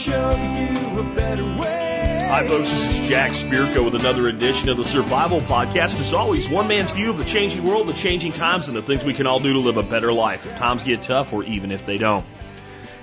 [0.00, 2.26] show you a better way.
[2.30, 2.70] Hi, folks.
[2.70, 6.00] This is Jack Spirko with another edition of the Survival Podcast.
[6.00, 9.04] As always, one man's view of the changing world, the changing times, and the things
[9.04, 11.70] we can all do to live a better life if times get tough or even
[11.70, 12.24] if they don't.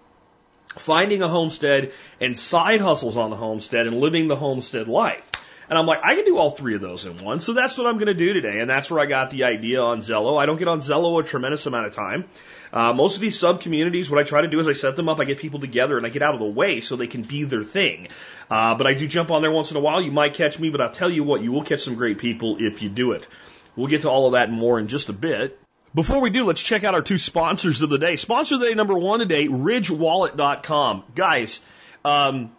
[0.78, 1.92] Finding a homestead
[2.22, 5.30] and side hustles on the homestead and living the homestead life.
[5.68, 7.40] And I'm like, I can do all three of those in one.
[7.40, 8.60] So that's what I'm going to do today.
[8.60, 10.38] And that's where I got the idea on Zello.
[10.38, 12.26] I don't get on Zello a tremendous amount of time.
[12.74, 15.10] Uh, most of these sub communities, what I try to do is I set them
[15.10, 17.24] up, I get people together, and I get out of the way so they can
[17.24, 18.08] be their thing.
[18.50, 20.02] Uh, but I do jump on there once in a while.
[20.02, 22.58] You might catch me, but I'll tell you what, you will catch some great people
[22.60, 23.28] if you do it.
[23.76, 25.60] We'll get to all of that and more in just a bit.
[25.94, 28.16] Before we do, let's check out our two sponsors of the day.
[28.16, 31.04] Sponsor of the day number one today, RidgeWallet.com.
[31.16, 31.60] Guys,
[32.06, 32.52] um,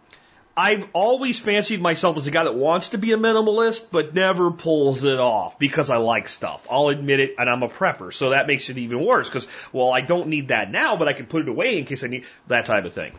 [0.55, 4.51] I've always fancied myself as a guy that wants to be a minimalist, but never
[4.51, 6.67] pulls it off because I like stuff.
[6.69, 9.91] I'll admit it, and I'm a prepper, so that makes it even worse because, well,
[9.91, 12.25] I don't need that now, but I can put it away in case I need
[12.47, 13.13] that type of thing.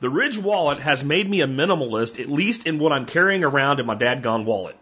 [0.00, 3.78] The Ridge wallet has made me a minimalist, at least in what I'm carrying around
[3.78, 4.76] in my dadgone wallet.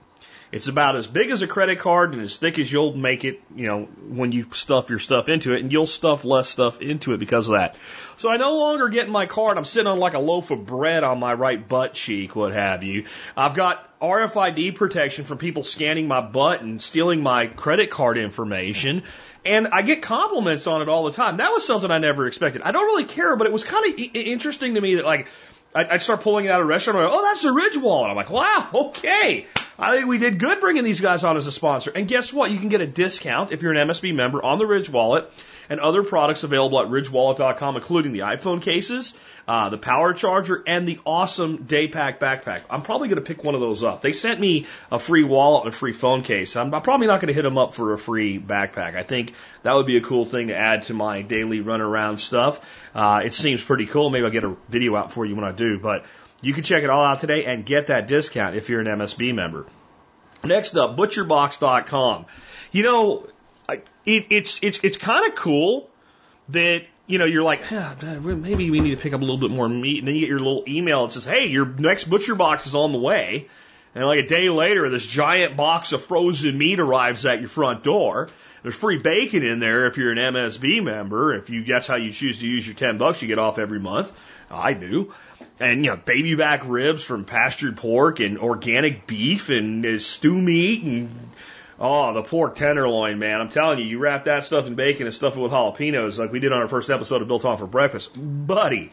[0.53, 3.41] It's about as big as a credit card and as thick as you'll make it,
[3.55, 7.13] you know, when you stuff your stuff into it, and you'll stuff less stuff into
[7.13, 7.77] it because of that.
[8.17, 9.59] So I no longer get in my card.
[9.59, 12.83] I'm sitting on like a loaf of bread on my right butt cheek, what have
[12.83, 13.05] you.
[13.37, 19.05] I've got RFID protection from people scanning my butt and stealing my credit card information.
[19.45, 21.39] And I get compliments on it all the time.
[21.39, 22.63] That was something I never expected.
[22.63, 25.29] I don't really care, but it was kind of interesting to me that like,
[25.75, 26.99] I'd start pulling it out of a restaurant.
[26.99, 28.11] And I'd go, oh, that's the Ridge Wallet.
[28.11, 29.47] I'm like, wow, okay.
[29.79, 31.93] I think we did good bringing these guys on as a sponsor.
[31.95, 32.51] And guess what?
[32.51, 35.31] You can get a discount if you're an MSB member on the Ridge Wallet
[35.71, 39.17] and other products available at ridgewallet.com, including the iPhone cases,
[39.47, 42.63] uh, the power charger, and the awesome Daypack backpack.
[42.69, 44.03] I'm probably going to pick one of those up.
[44.03, 46.57] They sent me a free wallet and a free phone case.
[46.57, 48.97] I'm, I'm probably not going to hit them up for a free backpack.
[48.97, 49.33] I think
[49.63, 52.61] that would be a cool thing to add to my daily run around stuff.
[52.95, 54.11] Uh, it seems pretty cool.
[54.11, 56.05] Maybe I'll get a video out for you when I do, but
[56.43, 59.33] you can check it all out today and get that discount if you're an MSB
[59.35, 59.67] member.
[60.43, 62.27] Next up, butcherbox.com.
[62.73, 63.27] You know,
[64.05, 65.89] it, it's it's it's kind of cool
[66.51, 69.51] that you know you're like ah, maybe we need to pick up a little bit
[69.51, 72.35] more meat, and then you get your little email that says, "Hey, your next butcher
[72.35, 73.49] box is on the way."
[73.95, 77.83] And like a day later, this giant box of frozen meat arrives at your front
[77.83, 78.31] door.
[78.63, 81.35] There's free bacon in there if you're an MSB member.
[81.35, 83.81] If you that's how you choose to use your ten bucks you get off every
[83.81, 84.13] month.
[84.51, 85.13] I do.
[85.59, 90.39] And you know, baby back ribs from pastured pork and organic beef and uh, stew
[90.41, 91.11] meat and
[91.83, 93.41] Oh, the pork tenderloin, man.
[93.41, 96.31] I'm telling you, you wrap that stuff in bacon and stuff it with jalapenos like
[96.31, 98.11] we did on our first episode of Built On for Breakfast.
[98.15, 98.93] Buddy,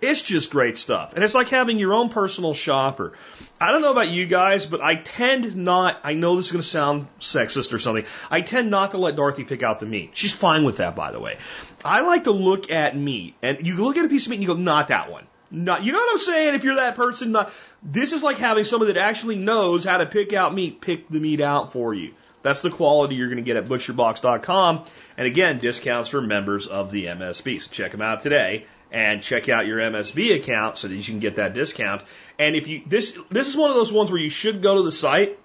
[0.00, 1.14] it's just great stuff.
[1.14, 3.12] And it's like having your own personal shopper.
[3.60, 6.62] I don't know about you guys, but I tend not, I know this is going
[6.62, 10.10] to sound sexist or something, I tend not to let Dorothy pick out the meat.
[10.14, 11.38] She's fine with that, by the way.
[11.84, 14.42] I like to look at meat, and you look at a piece of meat and
[14.42, 15.24] you go, not that one.
[15.52, 16.54] Not, you know what I'm saying?
[16.56, 20.06] If you're that person, not, this is like having somebody that actually knows how to
[20.06, 22.12] pick out meat, pick the meat out for you.
[22.44, 24.84] That's the quality you're going to get at butcherbox.com.
[25.16, 27.58] And again, discounts for members of the MSB.
[27.62, 31.20] So check them out today and check out your MSB account so that you can
[31.20, 32.02] get that discount.
[32.38, 34.82] And if you, this, this is one of those ones where you should go to
[34.82, 35.38] the site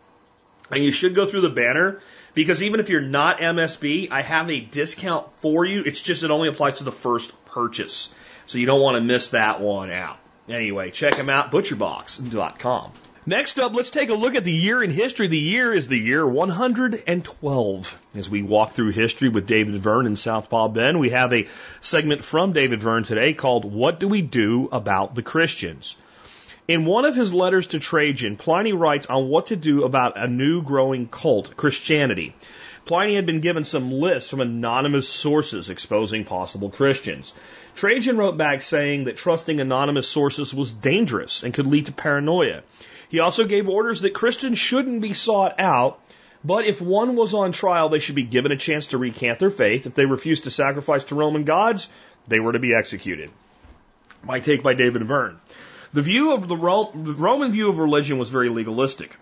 [0.71, 2.01] and you should go through the banner
[2.33, 5.83] because even if you're not MSB, I have a discount for you.
[5.85, 8.13] It's just it only applies to the first purchase.
[8.45, 10.17] So you don't want to miss that one out.
[10.49, 12.91] Anyway, check them out, butcherbox.com.
[13.29, 15.27] Next up, let's take a look at the year in history.
[15.27, 18.01] The year is the year 112.
[18.15, 21.47] As we walk through history with David Verne in Southpaw Ben, we have a
[21.79, 25.95] segment from David Verne today called What Do We Do About the Christians?
[26.67, 30.27] In one of his letters to Trajan, Pliny writes on what to do about a
[30.27, 32.33] new growing cult, Christianity.
[32.85, 37.35] Pliny had been given some lists from anonymous sources exposing possible Christians.
[37.75, 42.63] Trajan wrote back saying that trusting anonymous sources was dangerous and could lead to paranoia.
[43.09, 45.99] He also gave orders that Christians shouldn't be sought out,
[46.43, 49.49] but if one was on trial, they should be given a chance to recant their
[49.49, 49.85] faith.
[49.87, 51.89] If they refused to sacrifice to Roman gods,
[52.27, 53.31] they were to be executed.
[54.23, 55.39] My take by David Verne.
[55.91, 59.17] The view of the, Ro- the Roman view of religion was very legalistic.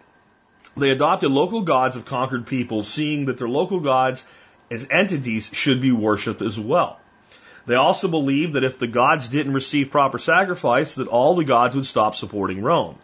[0.75, 4.25] They adopted local gods of conquered peoples, seeing that their local gods
[4.69, 6.99] as entities should be worshipped as well.
[7.65, 11.75] They also believed that if the gods didn't receive proper sacrifice, that all the gods
[11.75, 12.95] would stop supporting Rome.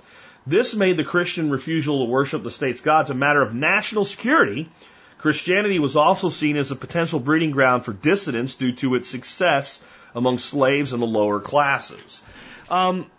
[0.45, 4.69] This made the Christian refusal to worship the state's gods a matter of national security.
[5.17, 9.79] Christianity was also seen as a potential breeding ground for dissidents due to its success
[10.13, 12.21] among slaves and the lower classes.
[12.69, 13.09] Um,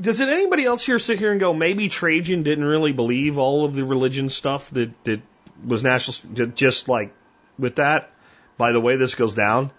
[0.00, 3.64] does it anybody else here sit here and go, maybe Trajan didn't really believe all
[3.64, 5.20] of the religion stuff that, that
[5.64, 7.14] was national, just like
[7.58, 8.10] with that?
[8.58, 9.70] By the way, this goes down.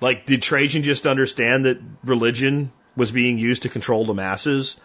[0.00, 4.76] Like, did Trajan just understand that religion was being used to control the masses?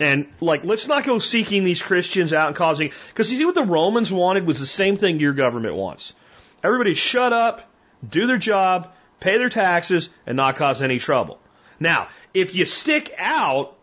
[0.00, 3.54] And like, let's not go seeking these Christians out and causing, because you see what
[3.54, 6.14] the Romans wanted was the same thing your government wants.
[6.62, 7.68] Everybody shut up,
[8.08, 11.40] do their job, pay their taxes, and not cause any trouble.
[11.80, 13.76] Now, if you stick out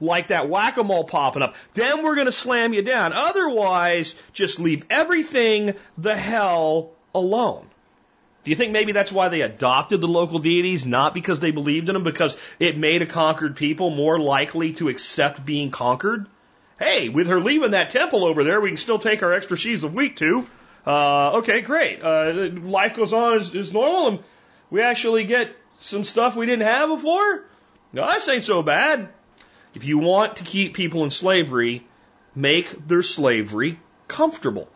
[0.00, 3.12] like that whack-a-mole popping up, then we're going to slam you down.
[3.12, 7.66] Otherwise, just leave everything the hell alone.
[8.48, 10.86] Do you think maybe that's why they adopted the local deities?
[10.86, 14.88] Not because they believed in them, because it made a conquered people more likely to
[14.88, 16.26] accept being conquered?
[16.78, 19.84] Hey, with her leaving that temple over there, we can still take our extra sheaves
[19.84, 20.46] of wheat too.
[20.86, 22.02] Uh, okay, great.
[22.02, 24.18] Uh, life goes on as, as normal, and
[24.70, 27.44] we actually get some stuff we didn't have before.
[27.92, 29.10] No, this ain't so bad.
[29.74, 31.86] If you want to keep people in slavery,
[32.34, 34.70] make their slavery comfortable.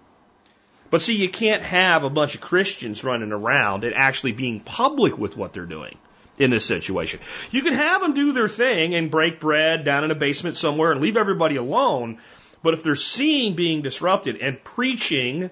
[0.93, 5.17] But see, you can't have a bunch of Christians running around and actually being public
[5.17, 5.97] with what they're doing
[6.37, 7.19] in this situation.
[7.50, 10.93] You can have them do their thing and break bread down in a basement somewhere
[10.93, 12.19] and leave everybody alone.
[12.62, 15.49] But if they're seeing being disrupted and preaching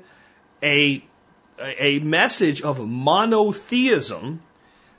[0.63, 1.03] a,
[1.59, 4.43] a message of monotheism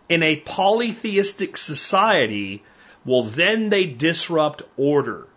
[0.10, 2.64] in a polytheistic society,
[3.06, 5.28] well, then they disrupt order.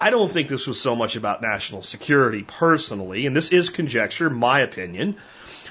[0.00, 4.30] I don't think this was so much about national security personally, and this is conjecture,
[4.30, 5.16] my opinion,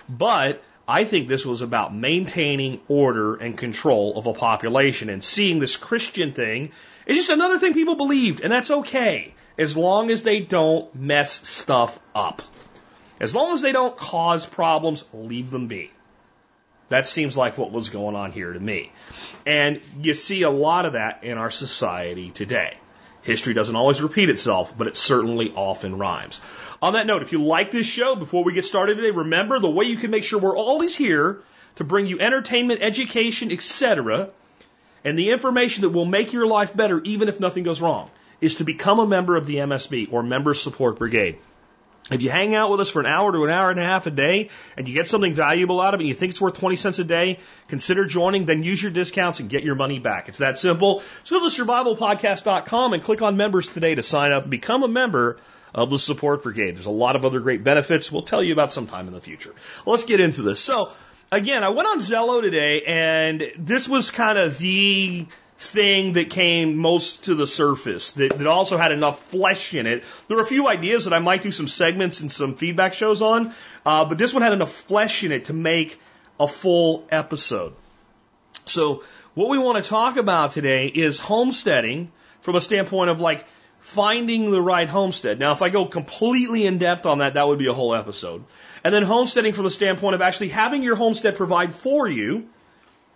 [0.08, 5.60] but I think this was about maintaining order and control of a population and seeing
[5.60, 6.72] this Christian thing
[7.08, 11.48] is just another thing people believed, and that's okay as long as they don't mess
[11.48, 12.42] stuff up.
[13.20, 15.92] As long as they don't cause problems, leave them be.
[16.88, 18.92] That seems like what was going on here to me.
[19.46, 22.78] And you see a lot of that in our society today.
[23.30, 26.42] History doesn't always repeat itself, but it certainly often rhymes.
[26.82, 29.70] On that note, if you like this show, before we get started today, remember the
[29.70, 31.40] way you can make sure we're always here
[31.76, 34.30] to bring you entertainment, education, etc.,
[35.06, 38.10] and the information that will make your life better even if nothing goes wrong
[38.42, 41.38] is to become a member of the MSB or Member Support Brigade.
[42.12, 44.08] If you hang out with us for an hour to an hour and a half
[44.08, 46.56] a day and you get something valuable out of it and you think it's worth
[46.56, 50.28] 20 cents a day, consider joining, then use your discounts and get your money back.
[50.28, 51.04] It's that simple.
[51.24, 54.88] So go to survivalpodcast.com and click on members today to sign up and become a
[54.88, 55.38] member
[55.74, 56.76] of the support brigade.
[56.76, 59.54] There's a lot of other great benefits we'll tell you about sometime in the future.
[59.86, 60.60] Let's get into this.
[60.60, 60.92] So
[61.32, 65.28] again, I went on Zello today and this was kind of the
[65.60, 70.06] thing that came most to the surface that, that also had enough flesh in it.
[70.28, 73.22] There were a few ideas that I might do some segments and some feedback shows
[73.22, 73.54] on,
[73.86, 76.00] uh, but this one had enough flesh in it to make
[76.40, 77.74] a full episode.
[78.66, 83.46] So what we want to talk about today is homesteading from a standpoint of like
[83.82, 85.40] finding the right homestead.
[85.40, 88.46] Now, if I go completely in depth on that, that would be a whole episode.
[88.82, 92.48] And then homesteading from the standpoint of actually having your homestead provide for you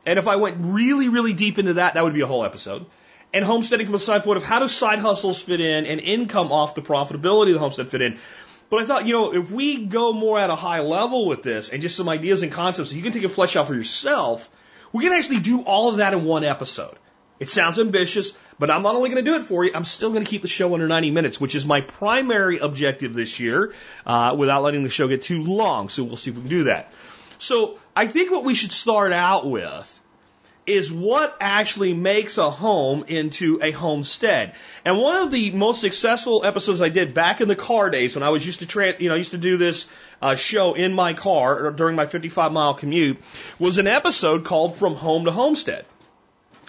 [0.06, 2.86] and if I went really, really deep into that, that would be a whole episode.
[3.34, 6.52] And homesteading from a side point of how do side hustles fit in and income
[6.52, 8.20] off the profitability of the homestead fit in.
[8.70, 11.70] But I thought, you know, if we go more at a high level with this
[11.70, 14.50] and just some ideas and concepts that you can take a flesh out for yourself,
[14.92, 16.96] we can actually do all of that in one episode.
[17.40, 20.12] It sounds ambitious, but I'm not only going to do it for you, I'm still
[20.12, 23.74] going to keep the show under 90 minutes, which is my primary objective this year,
[24.06, 25.90] uh, without letting the show get too long.
[25.90, 26.94] So we'll see if we can do that.
[27.44, 30.00] So I think what we should start out with
[30.66, 34.54] is what actually makes a home into a homestead.
[34.86, 38.24] And one of the most successful episodes I did back in the car days when
[38.24, 39.88] I was used to tra- you know, I used to do this
[40.22, 43.18] uh, show in my car during my 55 mile commute
[43.60, 45.86] was an episode called From Home to Homestead.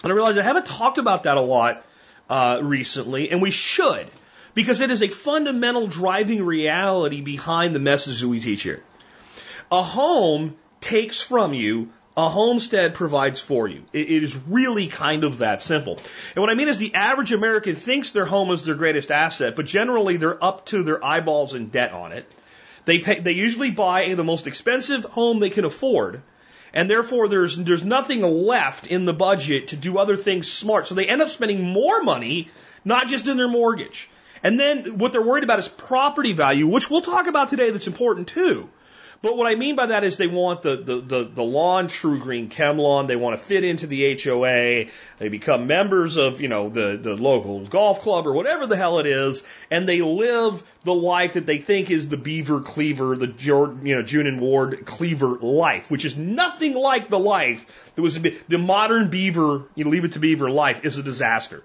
[0.03, 1.85] And I realized I haven't talked about that a lot
[2.29, 4.07] uh, recently, and we should
[4.53, 8.83] because it is a fundamental driving reality behind the message that we teach here.
[9.71, 13.83] A home takes from you a homestead provides for you.
[13.91, 15.99] It, is really kind of that simple.
[16.33, 19.55] And what I mean is the average American thinks their home is their greatest asset,
[19.55, 22.25] but generally they're up to their eyeballs in debt on it.
[22.85, 26.21] They pay, they usually buy the most expensive home they can afford.
[26.73, 30.87] And therefore there's, there's nothing left in the budget to do other things smart.
[30.87, 32.49] So they end up spending more money,
[32.85, 34.09] not just in their mortgage.
[34.43, 37.87] And then what they're worried about is property value, which we'll talk about today that's
[37.87, 38.69] important too.
[39.25, 42.47] But what I mean by that is they want the, the, the, the lawn TruGreen
[42.47, 43.07] ChemLawn.
[43.07, 44.85] They want to fit into the HOA.
[45.17, 48.99] They become members of, you know, the, the local golf club or whatever the hell
[48.99, 49.41] it is.
[49.71, 53.33] And they live the life that they think is the Beaver Cleaver, the
[53.83, 58.19] you know, June and Ward Cleaver life, which is nothing like the life that was
[58.19, 61.63] the modern Beaver, you leave it to Beaver life is a disaster.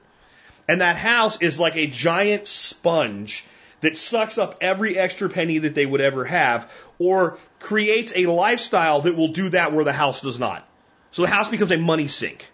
[0.66, 3.44] And that house is like a giant sponge
[3.82, 9.02] that sucks up every extra penny that they would ever have or creates a lifestyle
[9.02, 10.66] that will do that where the house does not.
[11.12, 12.50] So the house becomes a money sink.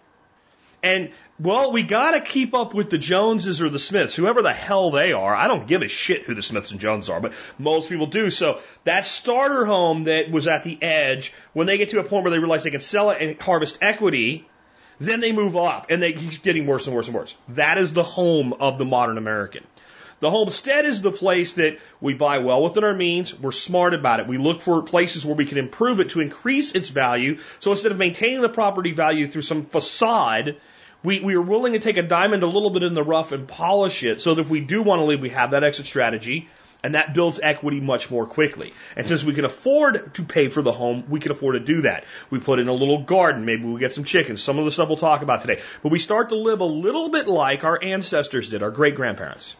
[0.83, 4.89] And well, we gotta keep up with the Joneses or the Smiths, whoever the hell
[4.89, 5.35] they are.
[5.35, 8.29] I don't give a shit who the Smiths and Joneses are, but most people do.
[8.29, 12.23] So that starter home that was at the edge, when they get to a point
[12.23, 14.47] where they realize they can sell it and harvest equity,
[14.99, 17.35] then they move up and they keep getting worse and worse and worse.
[17.49, 19.63] That is the home of the modern American.
[20.19, 23.37] The homestead is the place that we buy well within our means.
[23.37, 24.27] We're smart about it.
[24.27, 27.37] We look for places where we can improve it to increase its value.
[27.59, 30.57] So instead of maintaining the property value through some facade,
[31.03, 33.47] we, we are willing to take a diamond a little bit in the rough and
[33.47, 36.49] polish it so that if we do want to leave, we have that exit strategy.
[36.83, 38.73] And that builds equity much more quickly.
[38.95, 41.81] And since we can afford to pay for the home, we can afford to do
[41.81, 42.05] that.
[42.29, 43.45] We put in a little garden.
[43.45, 44.43] Maybe we get some chickens.
[44.43, 45.61] Some of the stuff we'll talk about today.
[45.83, 49.55] But we start to live a little bit like our ancestors did, our great grandparents.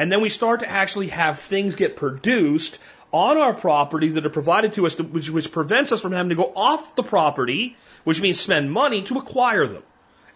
[0.00, 2.78] And then we start to actually have things get produced
[3.12, 6.36] on our property that are provided to us, which, which prevents us from having to
[6.36, 9.82] go off the property, which means spend money to acquire them.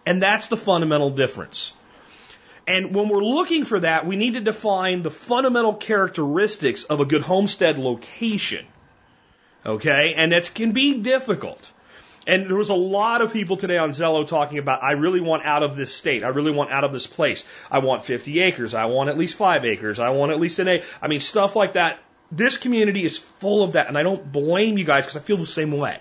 [0.05, 1.73] And that's the fundamental difference.
[2.67, 7.05] And when we're looking for that, we need to define the fundamental characteristics of a
[7.05, 8.67] good homestead location.
[9.65, 10.13] Okay?
[10.15, 11.73] And that can be difficult.
[12.27, 15.45] And there was a lot of people today on Zello talking about, I really want
[15.45, 16.23] out of this state.
[16.23, 17.45] I really want out of this place.
[17.69, 18.73] I want 50 acres.
[18.73, 19.99] I want at least five acres.
[19.99, 20.87] I want at least an acre.
[21.01, 21.99] I mean, stuff like that.
[22.31, 23.87] This community is full of that.
[23.87, 25.99] And I don't blame you guys because I feel the same way.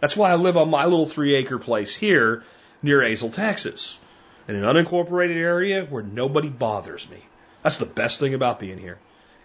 [0.00, 2.44] That's why I live on my little three acre place here
[2.82, 3.98] near Azle, Texas,
[4.46, 7.24] in an unincorporated area where nobody bothers me.
[7.62, 8.98] That's the best thing about being here.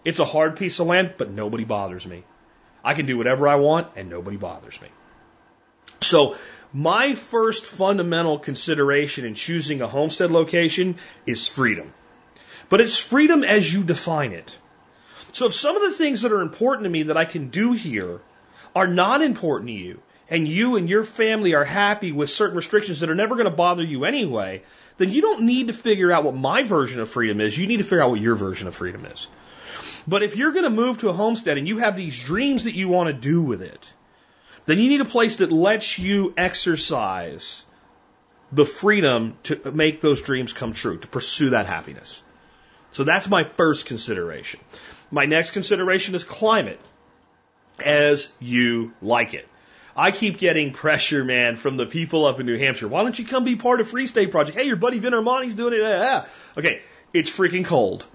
[0.05, 2.23] It's a hard piece of land, but nobody bothers me.
[2.83, 4.89] I can do whatever I want and nobody bothers me.
[6.01, 6.35] So
[6.73, 11.93] my first fundamental consideration in choosing a homestead location is freedom.
[12.69, 14.57] But it's freedom as you define it.
[15.33, 17.73] So if some of the things that are important to me that I can do
[17.73, 18.19] here
[18.75, 22.99] are not important to you, and you and your family are happy with certain restrictions
[22.99, 24.61] that are never going to bother you anyway,
[24.97, 27.57] then you don't need to figure out what my version of freedom is.
[27.57, 29.27] You need to figure out what your version of freedom is.
[30.07, 32.75] But if you're going to move to a homestead and you have these dreams that
[32.75, 33.93] you want to do with it,
[34.69, 37.65] then you need a place that lets you exercise
[38.51, 42.21] the freedom to make those dreams come true, to pursue that happiness.
[42.91, 44.59] So that's my first consideration.
[45.11, 46.79] My next consideration is climate
[47.83, 49.47] as you like it.
[49.95, 52.87] I keep getting pressure, man, from the people up in New Hampshire.
[52.87, 54.57] Why don't you come be part of Free State Project?
[54.57, 55.81] Hey, your buddy Vin Armani's doing it.
[55.81, 56.25] Yeah.
[56.57, 56.81] Okay,
[57.13, 58.05] it's freaking cold.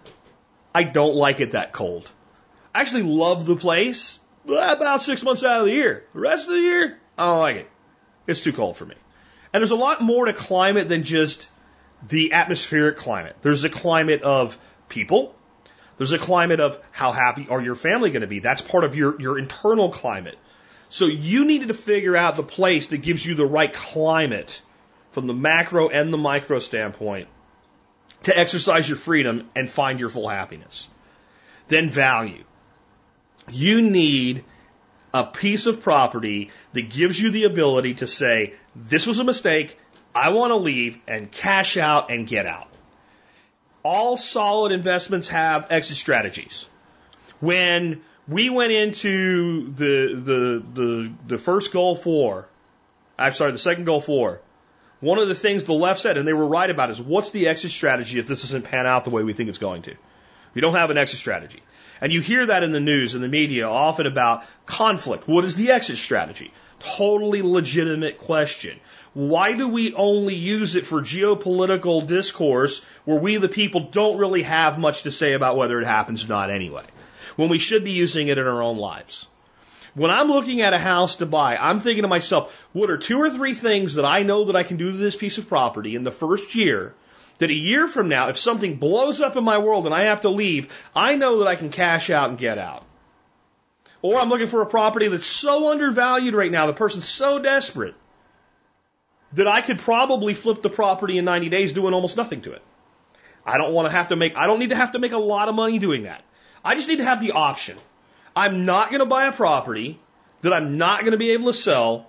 [0.74, 2.10] I don't like it that cold.
[2.74, 6.04] I actually love the place, about six months out of the year.
[6.14, 7.70] The rest of the year, I don't like it.
[8.26, 8.94] It's too cold for me.
[9.52, 11.48] And there's a lot more to climate than just
[12.08, 13.36] the atmospheric climate.
[13.42, 14.58] There's a climate of
[14.88, 15.34] people.
[15.96, 18.40] There's a climate of how happy are your family going to be.
[18.40, 20.38] That's part of your, your internal climate.
[20.88, 24.60] So you needed to figure out the place that gives you the right climate
[25.12, 27.28] from the macro and the micro standpoint
[28.24, 30.88] to exercise your freedom and find your full happiness.
[31.68, 32.44] Then value.
[33.50, 34.44] You need
[35.12, 39.78] a piece of property that gives you the ability to say, this was a mistake,
[40.14, 42.68] I want to leave and cash out and get out.
[43.82, 46.68] All solid investments have exit strategies.
[47.40, 52.48] When we went into the, the, the, the first Gulf War,
[53.18, 54.40] I'm sorry, the second Gulf War,
[55.00, 57.48] one of the things the left said, and they were right about, is what's the
[57.48, 59.94] exit strategy if this doesn't pan out the way we think it's going to?
[60.54, 61.62] We don't have an exit strategy.
[62.00, 65.28] And you hear that in the news and the media often about conflict.
[65.28, 66.52] What is the exit strategy?
[66.80, 68.78] Totally legitimate question.
[69.14, 74.42] Why do we only use it for geopolitical discourse where we, the people, don't really
[74.42, 76.84] have much to say about whether it happens or not anyway?
[77.36, 79.26] When we should be using it in our own lives.
[79.94, 83.20] When I'm looking at a house to buy, I'm thinking to myself, what are two
[83.20, 85.94] or three things that I know that I can do to this piece of property
[85.94, 86.94] in the first year
[87.38, 90.22] that a year from now, if something blows up in my world and I have
[90.22, 92.84] to leave, I know that I can cash out and get out.
[94.02, 97.94] Or I'm looking for a property that's so undervalued right now, the person's so desperate
[99.32, 102.62] that I could probably flip the property in 90 days doing almost nothing to it.
[103.46, 105.18] I don't want to have to make, I don't need to have to make a
[105.18, 106.22] lot of money doing that.
[106.64, 107.76] I just need to have the option.
[108.36, 109.98] I'm not going to buy a property
[110.42, 112.08] that I'm not going to be able to sell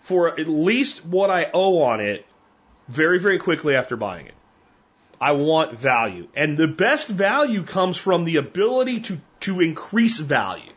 [0.00, 2.24] for at least what I owe on it
[2.86, 4.34] very, very quickly after buying it.
[5.20, 6.28] I want value.
[6.34, 10.72] And the best value comes from the ability to, to increase value.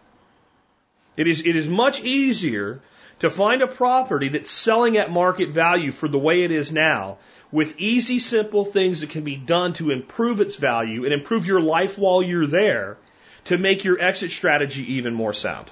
[1.18, 2.82] It is, it is much easier
[3.20, 7.18] to find a property that's selling at market value for the way it is now
[7.52, 11.60] with easy, simple things that can be done to improve its value and improve your
[11.60, 12.98] life while you're there
[13.46, 15.72] to make your exit strategy even more sound.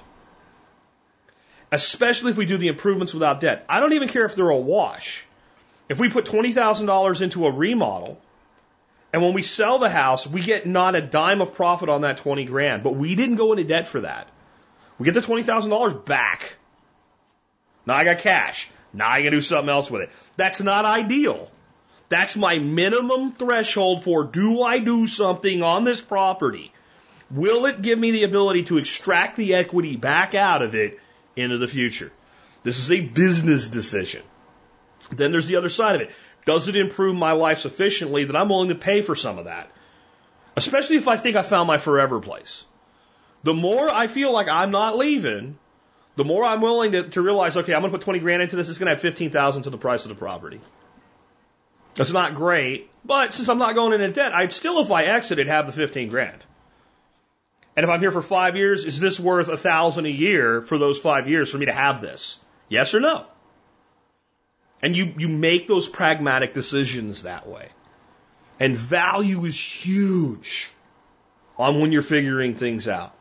[1.70, 3.64] Especially if we do the improvements without debt.
[3.68, 5.24] I don't even care if they're a wash.
[5.88, 8.20] If we put $20,000 into a remodel,
[9.12, 12.18] and when we sell the house, we get not a dime of profit on that
[12.18, 14.28] 20 grand, but we didn't go into debt for that.
[14.98, 16.56] We get the $20,000 back.
[17.86, 18.68] Now I got cash.
[18.92, 20.10] Now I can do something else with it.
[20.36, 21.50] That's not ideal.
[22.08, 26.72] That's my minimum threshold for do I do something on this property
[27.30, 30.98] Will it give me the ability to extract the equity back out of it
[31.36, 32.10] into the future?
[32.62, 34.22] This is a business decision.
[35.10, 36.10] Then there's the other side of it.
[36.48, 39.70] Does it improve my life sufficiently that I'm willing to pay for some of that?
[40.56, 42.64] Especially if I think I found my forever place.
[43.42, 45.58] The more I feel like I'm not leaving,
[46.16, 48.56] the more I'm willing to, to realize, okay, I'm going to put 20 grand into
[48.56, 48.70] this.
[48.70, 50.58] It's going to have 15,000 to the price of the property.
[51.96, 55.48] That's not great, but since I'm not going into debt, I'd still, if I exited,
[55.48, 56.42] have the 15 grand.
[57.76, 60.78] And if I'm here for five years, is this worth a thousand a year for
[60.78, 62.40] those five years for me to have this?
[62.70, 63.26] Yes or no?
[64.80, 67.68] And you, you make those pragmatic decisions that way.
[68.60, 70.70] And value is huge
[71.56, 73.14] on when you're figuring things out.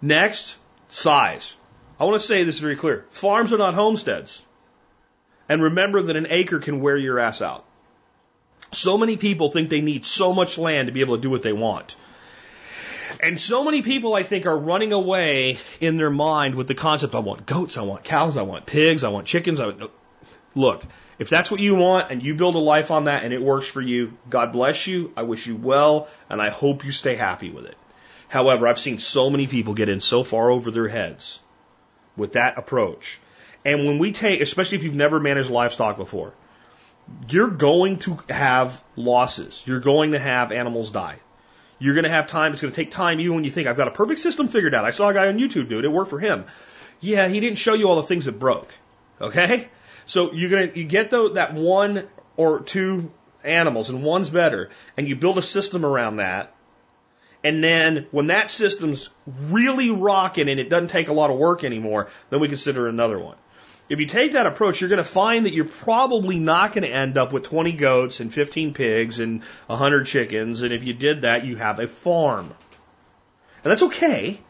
[0.00, 0.56] Next,
[0.88, 1.56] size.
[1.98, 3.06] I want to say this very clear.
[3.08, 4.44] Farms are not homesteads.
[5.48, 7.64] And remember that an acre can wear your ass out.
[8.72, 11.42] So many people think they need so much land to be able to do what
[11.42, 11.96] they want.
[13.24, 17.14] And so many people, I think, are running away in their mind with the concept
[17.14, 19.60] I want goats, I want cows, I want pigs, I want chickens.
[19.60, 19.90] I want...
[20.54, 20.84] Look,
[21.18, 23.66] if that's what you want and you build a life on that and it works
[23.66, 25.10] for you, God bless you.
[25.16, 27.76] I wish you well and I hope you stay happy with it.
[28.28, 31.40] However, I've seen so many people get in so far over their heads
[32.18, 33.18] with that approach.
[33.64, 36.34] And when we take, especially if you've never managed livestock before,
[37.30, 39.62] you're going to have losses.
[39.64, 41.20] You're going to have animals die.
[41.78, 42.52] You're going to have time.
[42.52, 44.74] It's going to take time even when you think I've got a perfect system figured
[44.74, 44.84] out.
[44.84, 45.84] I saw a guy on YouTube do it.
[45.84, 46.44] It worked for him.
[47.00, 48.72] Yeah, he didn't show you all the things that broke.
[49.20, 49.68] Okay?
[50.06, 52.06] So you're going to, you get the, that one
[52.36, 53.10] or two
[53.42, 56.54] animals and one's better and you build a system around that.
[57.42, 61.62] And then when that system's really rocking and it doesn't take a lot of work
[61.62, 63.36] anymore, then we consider another one.
[63.88, 66.94] If you take that approach, you're going to find that you're probably not going to
[66.94, 70.62] end up with 20 goats and 15 pigs and 100 chickens.
[70.62, 72.54] And if you did that, you have a farm.
[73.62, 74.40] And that's okay.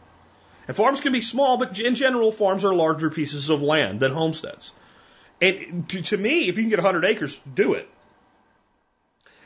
[0.67, 4.13] And farms can be small, but in general, farms are larger pieces of land than
[4.13, 4.71] homesteads.
[5.41, 7.89] And to, me, if you can get 100 acres, do it.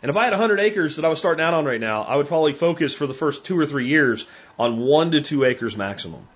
[0.02, 2.16] And if I had 100 acres that I was starting out on right now, I
[2.16, 5.76] would probably focus for the first two or three years on one to two acres
[5.76, 6.28] maximum.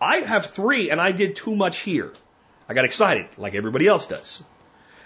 [0.00, 2.12] I have three, and I did too much here.
[2.70, 4.44] I got excited like everybody else does.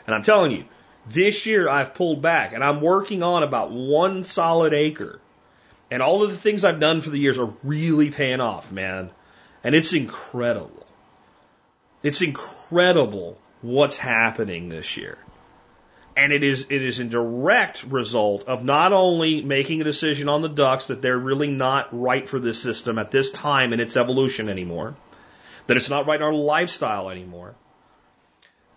[0.06, 0.66] And I'm telling you,
[1.08, 5.18] this year I've pulled back and I'm working on about one solid acre.
[5.90, 9.08] And all of the things I've done for the years are really paying off, man.
[9.62, 10.86] And it's incredible.
[12.02, 15.16] It's incredible what's happening this year.
[16.18, 20.42] And it is, it is a direct result of not only making a decision on
[20.42, 23.96] the ducks that they're really not right for this system at this time in its
[23.96, 24.96] evolution anymore,
[25.66, 27.54] that it's not right in our lifestyle anymore.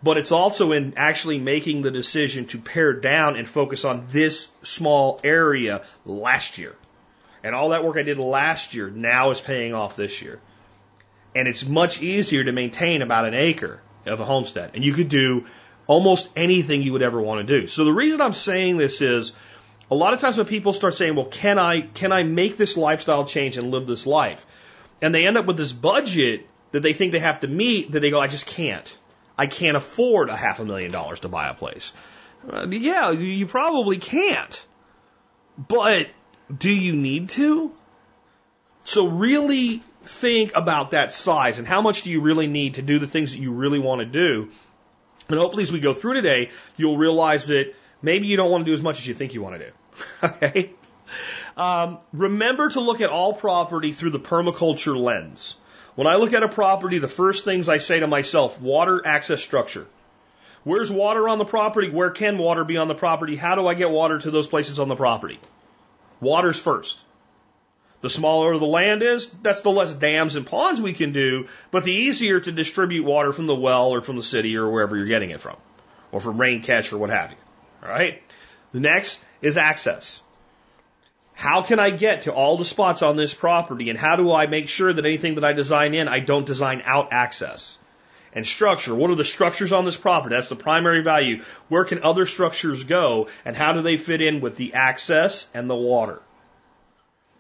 [0.04, 4.50] But it's also in actually making the decision to pare down and focus on this
[4.62, 6.76] small area last year.
[7.44, 10.40] And all that work I did last year now is paying off this year.
[11.36, 14.72] And it's much easier to maintain about an acre of a homestead.
[14.76, 15.46] And you could do
[15.88, 17.68] almost anything you would ever want to do.
[17.68, 19.34] So the reason I'm saying this is
[19.90, 22.78] a lot of times when people start saying, well, can I, can I make this
[22.78, 24.46] lifestyle change and live this life?
[25.02, 26.48] And they end up with this budget
[26.78, 28.96] that they think they have to meet that they go, I just can't.
[29.36, 31.92] I can't afford a half a million dollars to buy a place.
[32.48, 34.64] Uh, yeah, you probably can't.
[35.58, 36.08] But
[36.56, 37.72] do you need to?
[38.86, 43.00] So really think about that size and how much do you really need to do
[43.00, 44.50] the things that you really want to do.
[45.30, 48.70] And hopefully, as we go through today, you'll realize that maybe you don't want to
[48.70, 49.72] do as much as you think you want to do.
[50.24, 50.72] okay?
[51.58, 55.58] Um, remember to look at all property through the permaculture lens.
[55.98, 59.42] When I look at a property, the first things I say to myself water, access,
[59.42, 59.88] structure.
[60.64, 61.90] Where's water on the property?
[61.90, 63.36] Where can water be on the property?
[63.36, 65.40] How do I get water to those places on the property?
[66.22, 67.04] Water's first.
[68.02, 71.84] The smaller the land is, that's the less dams and ponds we can do, but
[71.84, 75.08] the easier to distribute water from the well or from the city or wherever you're
[75.08, 75.58] getting it from,
[76.12, 77.38] or from rain catch or what have you.
[77.82, 78.22] All right?
[78.72, 80.22] The next is access.
[81.38, 84.48] How can I get to all the spots on this property and how do I
[84.48, 87.78] make sure that anything that I design in, I don't design out access?
[88.34, 88.96] And structure.
[88.96, 90.34] What are the structures on this property?
[90.34, 91.44] That's the primary value.
[91.70, 95.70] Where can other structures go and how do they fit in with the access and
[95.70, 96.24] the water?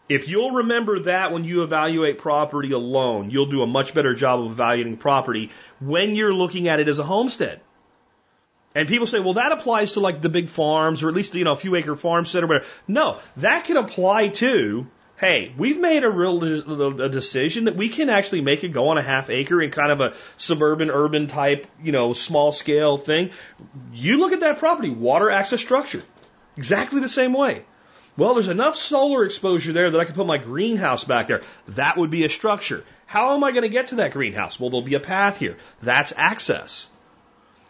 [0.08, 4.42] If you'll remember that when you evaluate property alone, you'll do a much better job
[4.42, 7.62] of evaluating property when you're looking at it as a homestead.
[8.78, 11.44] And people say, well, that applies to like the big farms or at least, you
[11.44, 12.66] know, a few acre farmstead or whatever.
[12.88, 14.86] No, that can apply to,
[15.18, 19.00] hey, we've made a real a decision that we can actually make it go on
[19.00, 23.32] a half acre in kind of a suburban, urban type, you know, small scale thing.
[23.94, 26.04] You look at that property, water access structure,
[26.56, 27.64] exactly the same way.
[28.16, 31.42] Well, there's enough solar exposure there that I can put my greenhouse back there.
[31.70, 32.84] That would be a structure.
[33.08, 34.60] How am I going to get to that greenhouse?
[34.60, 35.58] Well, there'll be a path here.
[35.82, 36.92] That's access.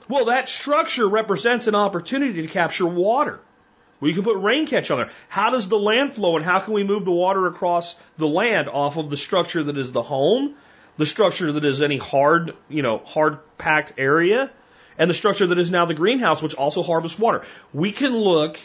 [0.10, 3.40] Well, that structure represents an opportunity to capture water.
[4.00, 5.10] We can put rain catch on there.
[5.28, 8.70] How does the land flow and how can we move the water across the land
[8.70, 10.54] off of the structure that is the home,
[10.98, 14.52] the structure that is any hard, you know, hard packed area,
[14.98, 17.44] and the structure that is now the greenhouse, which also harvests water.
[17.74, 18.60] We can look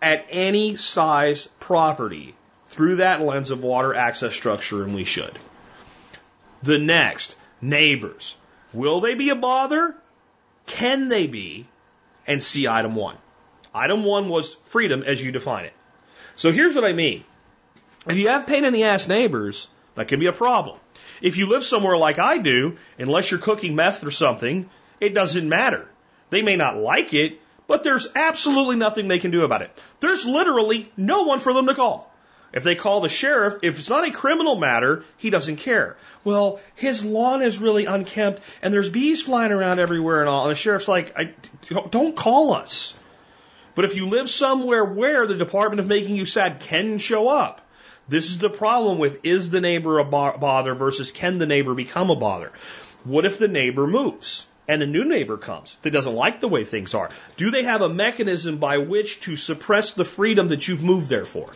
[0.00, 2.34] at any size property
[2.66, 5.38] through that lens of water access structure, and we should.
[6.62, 8.36] The next, neighbors.
[8.72, 9.94] Will they be a bother?
[10.66, 11.66] Can they be?
[12.26, 13.16] And see item one.
[13.74, 15.72] Item one was freedom as you define it.
[16.36, 17.24] So here's what I mean.
[18.06, 20.78] If you have pain in the ass neighbors, that can be a problem.
[21.20, 24.68] If you live somewhere like I do, unless you're cooking meth or something,
[25.00, 25.88] it doesn't matter.
[26.30, 29.76] They may not like it, but there's absolutely nothing they can do about it.
[30.00, 32.11] There's literally no one for them to call.
[32.52, 35.96] If they call the sheriff, if it's not a criminal matter, he doesn't care.
[36.22, 40.44] Well, his lawn is really unkempt and there's bees flying around everywhere and all.
[40.44, 41.34] And the sheriff's like, I,
[41.90, 42.94] don't call us.
[43.74, 47.62] But if you live somewhere where the Department of Making You Sad can show up,
[48.06, 52.10] this is the problem with is the neighbor a bother versus can the neighbor become
[52.10, 52.52] a bother?
[53.04, 54.46] What if the neighbor moves?
[54.68, 57.82] and a new neighbor comes that doesn't like the way things are, do they have
[57.82, 61.50] a mechanism by which to suppress the freedom that you've moved there for?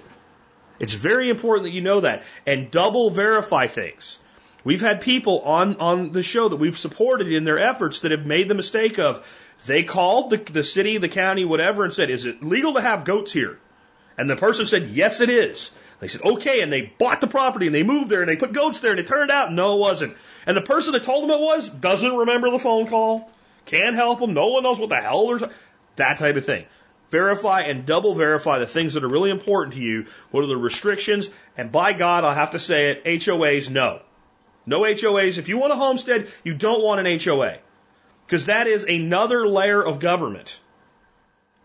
[0.78, 4.18] It's very important that you know that and double verify things.
[4.64, 8.26] We've had people on, on the show that we've supported in their efforts that have
[8.26, 9.26] made the mistake of
[9.64, 13.04] they called the, the city, the county, whatever, and said, Is it legal to have
[13.04, 13.58] goats here?
[14.18, 15.72] And the person said, Yes, it is.
[15.98, 18.52] They said, okay, and they bought the property and they moved there and they put
[18.52, 20.16] goats there and it turned out no, it wasn't.
[20.44, 23.30] And the person that told them it was doesn't remember the phone call,
[23.64, 25.42] can't help them, no one knows what the hell there's,
[25.96, 26.66] that type of thing.
[27.16, 30.05] Verify and double verify the things that are really important to you.
[30.33, 31.31] What are the restrictions?
[31.57, 34.02] And by God, I'll have to say it, HOAs, no.
[34.66, 35.38] No HOAs.
[35.38, 37.57] If you want a homestead, you don't want an HOA.
[38.26, 40.61] Because that is another layer of government.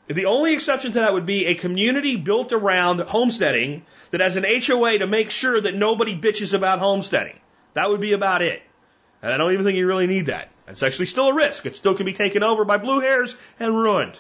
[0.08, 4.46] The only exception to that would be a community built around homesteading that has an
[4.46, 7.38] HOA to make sure that nobody bitches about homesteading.
[7.74, 8.62] That would be about it.
[9.22, 10.50] And I don't even think you really need that.
[10.70, 11.66] It's actually still a risk.
[11.66, 14.18] It still can be taken over by blue hairs and ruined.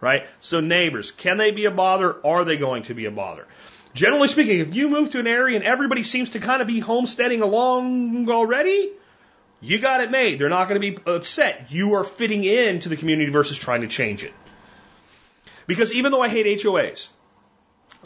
[0.00, 0.26] Right?
[0.40, 2.16] So neighbors, can they be a bother?
[2.24, 3.46] Are they going to be a bother?
[3.92, 6.78] Generally speaking, if you move to an area and everybody seems to kind of be
[6.78, 8.92] homesteading along already,
[9.60, 10.38] you got it made.
[10.38, 11.66] They're not going to be upset.
[11.70, 14.32] You are fitting into the community versus trying to change it.
[15.66, 17.08] Because even though I hate HOAs,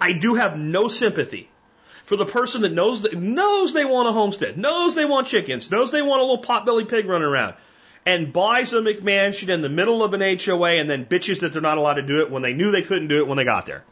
[0.01, 1.49] I do have no sympathy
[2.03, 5.71] for the person that knows that knows they want a homestead, knows they want chickens,
[5.71, 7.55] knows they want a little potbelly pig running around,
[8.07, 11.63] and buys a McMansion in the middle of an HOA and then bitches that they're
[11.63, 13.67] not allowed to do it when they knew they couldn't do it when they got
[13.67, 13.85] there.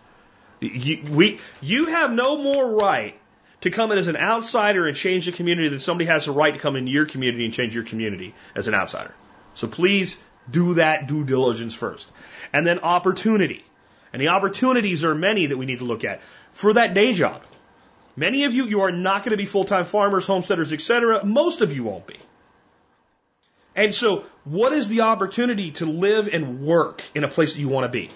[0.61, 3.18] You, we, you have no more right
[3.62, 6.53] to come in as an outsider and change the community than somebody has a right
[6.53, 9.14] to come into your community and change your community as an outsider.
[9.55, 10.20] So please
[10.51, 12.09] do that due diligence first.
[12.53, 13.64] And then opportunity.
[14.12, 16.20] And the opportunities are many that we need to look at
[16.53, 17.42] for that day job.
[18.14, 21.25] Many of you, you are not going to be full-time farmers, homesteaders, etc.
[21.25, 22.18] Most of you won't be.
[23.74, 27.68] And so, what is the opportunity to live and work in a place that you
[27.68, 28.11] want to be?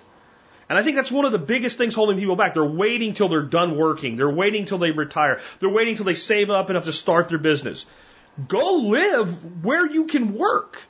[0.69, 2.55] And I think that's one of the biggest things holding people back.
[2.55, 4.17] They're waiting till they're done working.
[4.17, 5.41] They're waiting till they retire.
[5.61, 7.87] They're waiting till they save up enough to start their business.
[8.49, 10.83] Go live where you can work.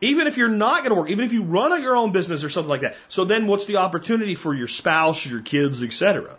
[0.00, 2.50] Even if you're not going to work, even if you run your own business or
[2.50, 2.96] something like that.
[3.08, 6.36] So then what's the opportunity for your spouse, your kids, etc.?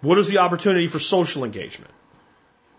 [0.00, 1.92] What is the opportunity for social engagement?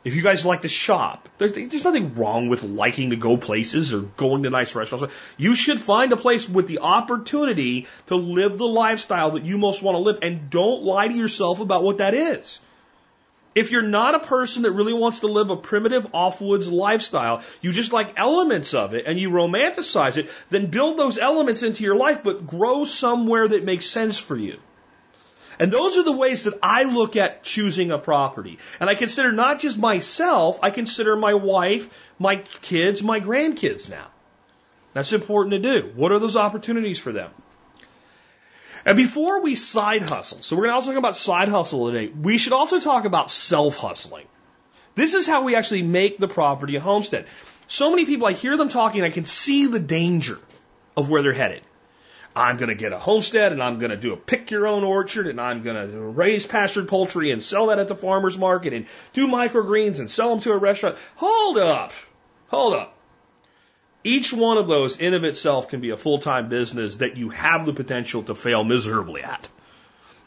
[0.08, 3.93] If you guys like to shop, there's, there's nothing wrong with liking to go places
[3.93, 5.13] or going to nice restaurants.
[5.36, 9.84] You should find a place with the opportunity to live the lifestyle that you most
[9.84, 12.62] want to live and don't lie to yourself about what that is.
[13.54, 17.74] If you're not a person that really wants to live a primitive off-woods lifestyle, you
[17.74, 21.98] just like elements of it and you romanticize it, then build those elements into your
[21.98, 24.58] life, but grow somewhere that makes sense for you.
[25.60, 28.60] And those are the ways that I look at choosing a property.
[28.80, 31.89] And I consider not just myself, I consider my wife,
[32.20, 34.08] my kids, my grandkids now.
[34.93, 35.91] That's important to do.
[35.96, 37.32] What are those opportunities for them?
[38.86, 42.08] And before we side hustle, so we're going to also talk about side hustle today,
[42.08, 44.26] we should also talk about self hustling.
[44.96, 47.28] This is how we actually make the property a homestead.
[47.67, 50.39] So many people, I hear them talking, I can see the danger
[50.96, 51.62] of where they're headed.
[52.38, 54.84] I'm going to get a homestead and I'm going to do a pick your own
[54.84, 58.73] orchard and I'm going to raise pastured poultry and sell that at the farmer's market
[58.73, 60.97] and do microgreens and sell them to a restaurant.
[61.15, 61.93] Hold up.
[62.50, 62.95] Hold up.
[64.04, 67.65] Each one of those in of itself can be a full-time business that you have
[67.65, 69.50] the potential to fail miserably at.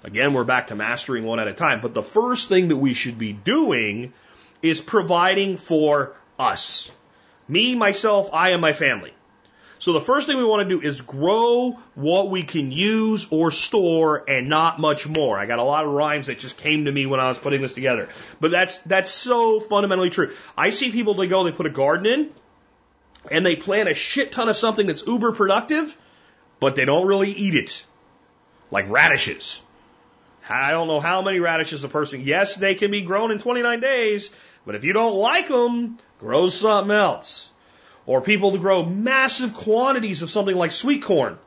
[0.03, 1.81] Again, we're back to mastering one at a time.
[1.81, 4.13] But the first thing that we should be doing
[4.63, 6.91] is providing for us.
[7.47, 9.13] Me, myself, I, and my family.
[9.81, 13.51] So the first thing we want to do is grow what we can use or
[13.51, 15.39] store and not much more.
[15.39, 17.63] I got a lot of rhymes that just came to me when I was putting
[17.63, 18.11] this together.
[18.41, 20.35] But that's, that's so fundamentally true.
[20.57, 22.31] I see people, they go, they put a garden in
[23.31, 25.97] and they plant a shit ton of something that's uber productive,
[26.61, 27.83] but they don't really eat it.
[28.71, 29.63] Like radishes.
[30.47, 33.81] I don't know how many radishes a person, yes, they can be grown in 29
[33.81, 34.31] days,
[34.67, 37.51] but if you don't like them, grow something else
[38.11, 41.39] or people to grow massive quantities of something like sweet corn.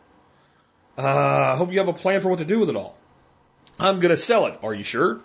[0.98, 2.96] Uh, I hope you have a plan for what to do with it all.
[3.78, 4.60] I'm going to sell it.
[4.64, 5.20] Are you sure?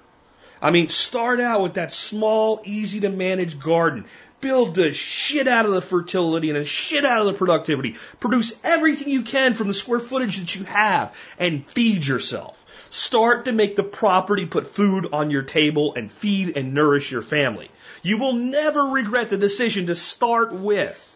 [0.61, 4.07] I mean, start out with that small, easy to manage garden.
[4.41, 7.95] Build the shit out of the fertility and the shit out of the productivity.
[8.19, 12.57] Produce everything you can from the square footage that you have and feed yourself.
[12.91, 17.23] Start to make the property put food on your table and feed and nourish your
[17.23, 17.71] family.
[18.03, 21.08] You will never regret the decision to start with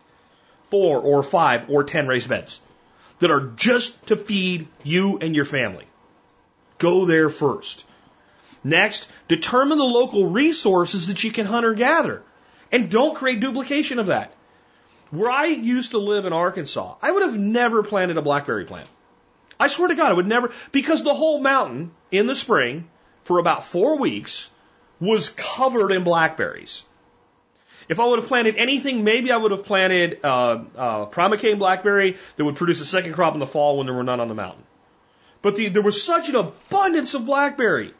[0.72, 2.60] four or five or ten raised beds
[3.18, 5.84] that are just to feed you and your family.
[6.78, 7.84] Go there first.
[8.64, 12.22] Next, determine the local resources that you can hunt or gather.
[12.70, 14.32] And don't create duplication of that.
[15.10, 18.88] Where I used to live in Arkansas, I would have never planted a blackberry plant.
[19.60, 22.88] I swear to God, I would never, because the whole mountain in the spring
[23.24, 24.50] for about four weeks
[25.00, 26.82] was covered in blackberries.
[27.88, 32.16] If I would have planted anything, maybe I would have planted uh, uh, primocane blackberry
[32.36, 34.34] that would produce a second crop in the fall when there were none on the
[34.34, 34.64] mountain.
[35.42, 37.92] But the, there was such an abundance of blackberry.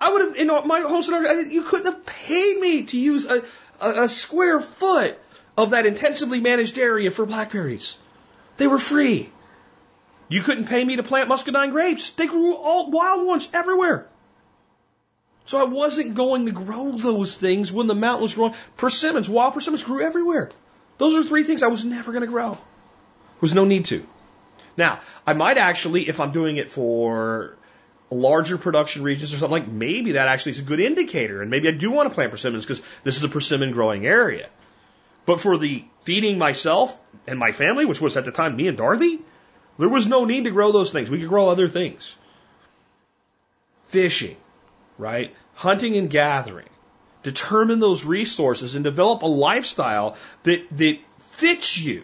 [0.00, 3.42] I would have, in my homestead, you couldn't have paid me to use a,
[3.80, 5.18] a, a square foot
[5.56, 7.96] of that intensively managed area for blackberries.
[8.56, 9.30] They were free.
[10.28, 12.10] You couldn't pay me to plant muscadine grapes.
[12.10, 14.06] They grew all wild ones everywhere.
[15.46, 18.54] So I wasn't going to grow those things when the mountain was growing.
[18.76, 20.50] Persimmons, wild persimmons grew everywhere.
[20.98, 22.52] Those are three things I was never going to grow.
[22.52, 24.06] There was no need to.
[24.76, 27.56] Now, I might actually, if I'm doing it for
[28.10, 31.68] larger production regions or something like, maybe that actually is a good indicator, and maybe
[31.68, 34.48] I do want to plant persimmons because this is a persimmon growing area.
[35.26, 38.76] But for the feeding myself and my family, which was at the time me and
[38.76, 39.20] Dorothy,
[39.78, 41.10] there was no need to grow those things.
[41.10, 42.16] We could grow other things.
[43.86, 44.36] Fishing,
[45.00, 45.34] right?
[45.60, 46.68] hunting and gathering.
[47.22, 52.02] Determine those resources and develop a lifestyle that, that fits you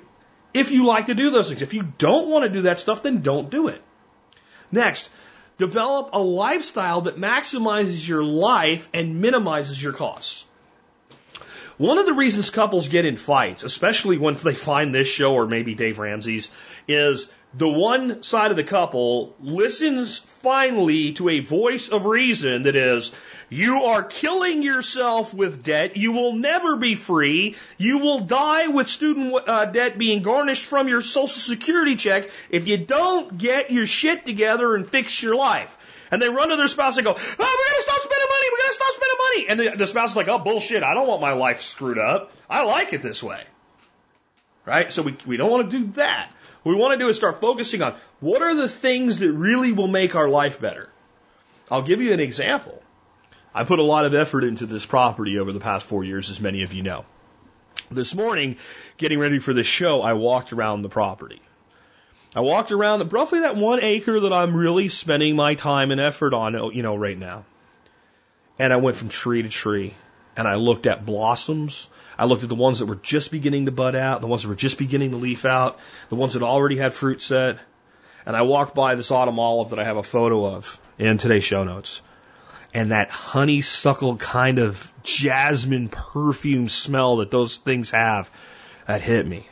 [0.52, 1.62] if you like to do those things.
[1.62, 3.82] If you don't want to do that stuff, then don't do it.
[4.70, 5.08] Next,
[5.56, 10.44] develop a lifestyle that maximizes your life and minimizes your costs.
[11.78, 15.46] One of the reasons couples get in fights, especially once they find this show or
[15.46, 16.50] maybe Dave Ramsey's,
[16.86, 22.76] is the one side of the couple listens finally to a voice of reason that
[22.76, 23.12] is,
[23.48, 25.96] you are killing yourself with debt.
[25.96, 27.56] You will never be free.
[27.78, 32.66] You will die with student uh, debt being garnished from your social security check if
[32.66, 35.78] you don't get your shit together and fix your life.
[36.10, 38.46] And they run to their spouse and go, oh, we gotta stop spending money.
[38.52, 39.48] We gotta stop spending money.
[39.48, 40.82] And the, the spouse is like, oh, bullshit.
[40.82, 42.32] I don't want my life screwed up.
[42.50, 43.42] I like it this way.
[44.66, 44.92] Right?
[44.92, 46.30] So we, we don't want to do that.
[46.66, 49.70] What we want to do is start focusing on what are the things that really
[49.70, 50.88] will make our life better.
[51.70, 52.82] I'll give you an example.
[53.54, 56.40] I put a lot of effort into this property over the past four years, as
[56.40, 57.04] many of you know.
[57.88, 58.56] This morning,
[58.96, 61.40] getting ready for this show, I walked around the property.
[62.34, 66.34] I walked around roughly that one acre that I'm really spending my time and effort
[66.34, 67.44] on, you know, right now.
[68.58, 69.94] And I went from tree to tree
[70.36, 71.88] and I looked at blossoms.
[72.18, 74.48] I looked at the ones that were just beginning to bud out, the ones that
[74.48, 77.58] were just beginning to leaf out, the ones that already had fruit set.
[78.24, 81.44] And I walked by this autumn olive that I have a photo of in today's
[81.44, 82.00] show notes.
[82.72, 88.30] And that honeysuckle kind of jasmine perfume smell that those things have,
[88.86, 89.48] that hit me.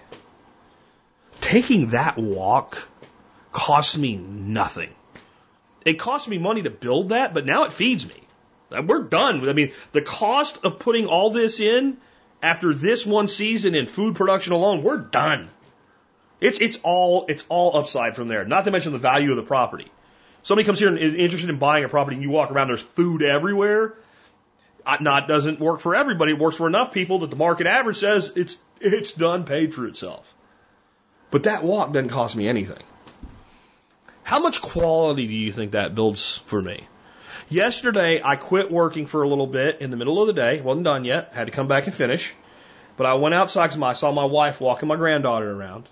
[1.40, 2.88] Taking that walk
[3.52, 4.90] cost me nothing.
[5.84, 8.20] It cost me money to build that, but now it feeds me.
[8.70, 9.46] We're done.
[9.48, 11.98] I mean, the cost of putting all this in
[12.44, 15.48] after this one season in food production alone, we're done.
[16.40, 18.44] It's it's all it's all upside from there.
[18.44, 19.90] Not to mention the value of the property.
[20.42, 22.82] Somebody comes here and is interested in buying a property, and you walk around, there's
[22.82, 23.94] food everywhere.
[25.00, 26.32] Not doesn't work for everybody.
[26.32, 29.86] It works for enough people that the market average says it's it's done paid for
[29.86, 30.34] itself.
[31.30, 32.82] But that walk doesn't cost me anything.
[34.22, 36.86] How much quality do you think that builds for me?
[37.48, 40.60] Yesterday, I quit working for a little bit in the middle of the day.
[40.60, 41.32] Wasn't done yet.
[41.34, 42.34] Had to come back and finish.
[42.96, 45.88] But I went outside because I saw my wife walking my granddaughter around.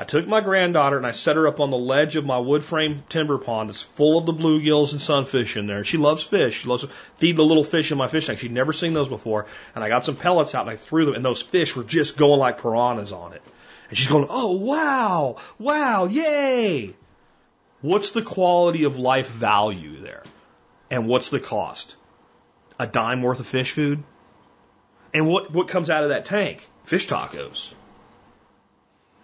[0.00, 2.62] I took my granddaughter and I set her up on the ledge of my wood
[2.62, 5.82] frame timber pond that's full of the bluegills and sunfish in there.
[5.82, 6.60] She loves fish.
[6.60, 8.38] She loves to feed the little fish in my fish tank.
[8.38, 9.46] She'd never seen those before.
[9.74, 12.16] And I got some pellets out and I threw them and those fish were just
[12.16, 13.42] going like piranhas on it.
[13.88, 16.94] And she's going, oh, wow, wow, yay.
[17.80, 20.22] What's the quality of life value there?
[20.90, 21.96] And what's the cost?
[22.78, 24.02] A dime worth of fish food?
[25.12, 26.66] And what, what comes out of that tank?
[26.84, 27.72] Fish tacos.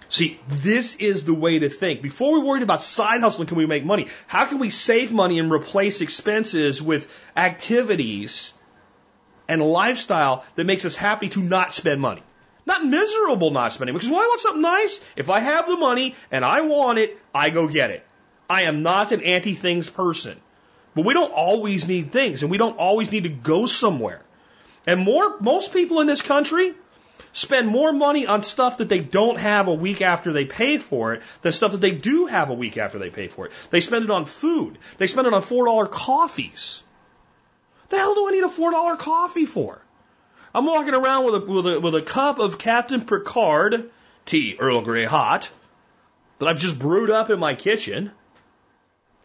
[0.09, 2.03] See, this is the way to think.
[2.03, 4.09] Before we worried about side hustling, can we make money?
[4.27, 8.53] How can we save money and replace expenses with activities
[9.48, 12.22] and lifestyle that makes us happy to not spend money?
[12.66, 16.14] Not miserable not spending, because when I want something nice, if I have the money
[16.31, 18.07] and I want it, I go get it.
[18.48, 20.38] I am not an anti things person.
[20.94, 24.22] But we don't always need things and we don't always need to go somewhere.
[24.87, 26.74] And more, most people in this country
[27.33, 31.14] spend more money on stuff that they don't have a week after they pay for
[31.14, 33.52] it than stuff that they do have a week after they pay for it.
[33.70, 34.78] They spend it on food.
[34.98, 36.83] They spend it on $4 coffees.
[37.88, 39.80] The hell do I need a $4 coffee for?
[40.54, 43.90] I'm walking around with a, with a, with a cup of Captain Picard
[44.24, 45.50] tea, Earl Grey hot,
[46.38, 48.12] that I've just brewed up in my kitchen.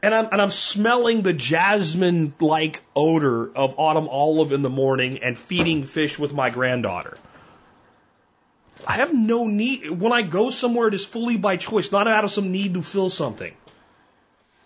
[0.01, 5.19] And I'm, and I'm smelling the jasmine like odor of autumn olive in the morning
[5.23, 7.17] and feeding fish with my granddaughter.
[8.87, 9.89] I have no need.
[9.89, 12.81] When I go somewhere, it is fully by choice, not out of some need to
[12.81, 13.53] fill something.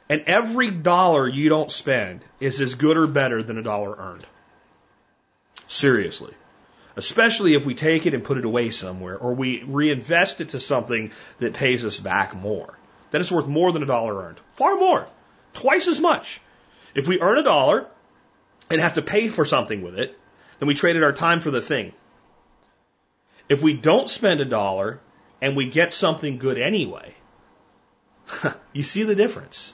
[0.07, 4.25] And every dollar you don't spend is as good or better than a dollar earned.
[5.65, 6.33] Seriously.
[6.95, 10.59] Especially if we take it and put it away somewhere, or we reinvest it to
[10.59, 12.77] something that pays us back more.
[13.09, 14.39] Then it's worth more than a dollar earned.
[14.51, 15.07] Far more.
[15.53, 16.41] Twice as much.
[16.95, 17.87] If we earn a dollar
[18.69, 20.17] and have to pay for something with it,
[20.59, 21.93] then we traded our time for the thing.
[23.49, 24.99] If we don't spend a dollar
[25.41, 27.13] and we get something good anyway,
[28.73, 29.73] you see the difference.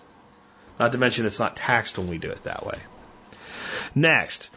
[0.79, 2.79] Not to mention it's not taxed when we do it that way.
[3.93, 4.49] Next,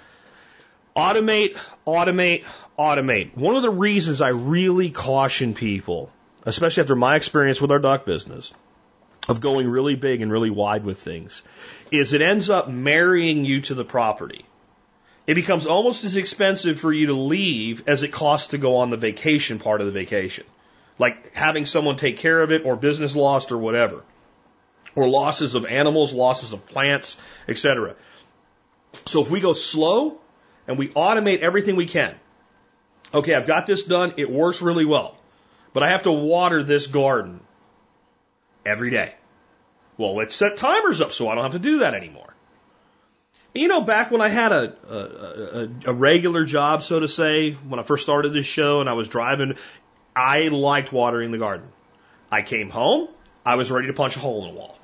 [0.96, 2.44] automate, automate,
[2.78, 3.36] automate.
[3.36, 6.10] One of the reasons I really caution people,
[6.44, 8.52] especially after my experience with our duck business,
[9.28, 11.42] of going really big and really wide with things
[11.90, 14.44] is it ends up marrying you to the property.
[15.26, 18.90] It becomes almost as expensive for you to leave as it costs to go on
[18.90, 20.44] the vacation part of the vacation.
[20.98, 24.02] Like having someone take care of it or business lost or whatever.
[24.94, 27.94] Or losses of animals, losses of plants, etc.
[29.06, 30.18] So if we go slow
[30.66, 32.14] and we automate everything we can.
[33.14, 34.14] Okay, I've got this done.
[34.16, 35.16] It works really well.
[35.72, 37.40] But I have to water this garden
[38.64, 39.14] every day.
[39.96, 42.34] Well, let's set timers up so I don't have to do that anymore.
[43.54, 47.78] You know, back when I had a, a, a, regular job, so to say, when
[47.78, 49.56] I first started this show and I was driving,
[50.16, 51.68] I liked watering the garden.
[52.30, 53.08] I came home,
[53.44, 54.78] I was ready to punch a hole in the wall.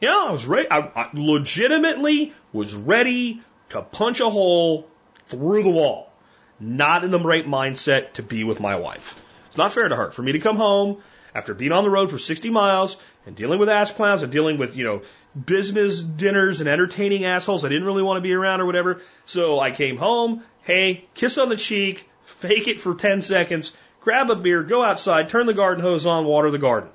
[0.00, 0.70] Yeah, I was ready.
[0.70, 4.88] I, I legitimately was ready to punch a hole
[5.26, 6.12] through the wall.
[6.58, 9.22] Not in the right mindset to be with my wife.
[9.48, 11.02] It's not fair to her for me to come home
[11.36, 14.56] after being on the road for 60 miles and dealing with ass clowns and dealing
[14.56, 15.02] with, you know,
[15.44, 19.02] business dinners and entertaining assholes I didn't really want to be around or whatever.
[19.26, 24.30] So I came home, hey, kiss on the cheek, fake it for 10 seconds, grab
[24.30, 26.88] a beer, go outside, turn the garden hose on, water the garden.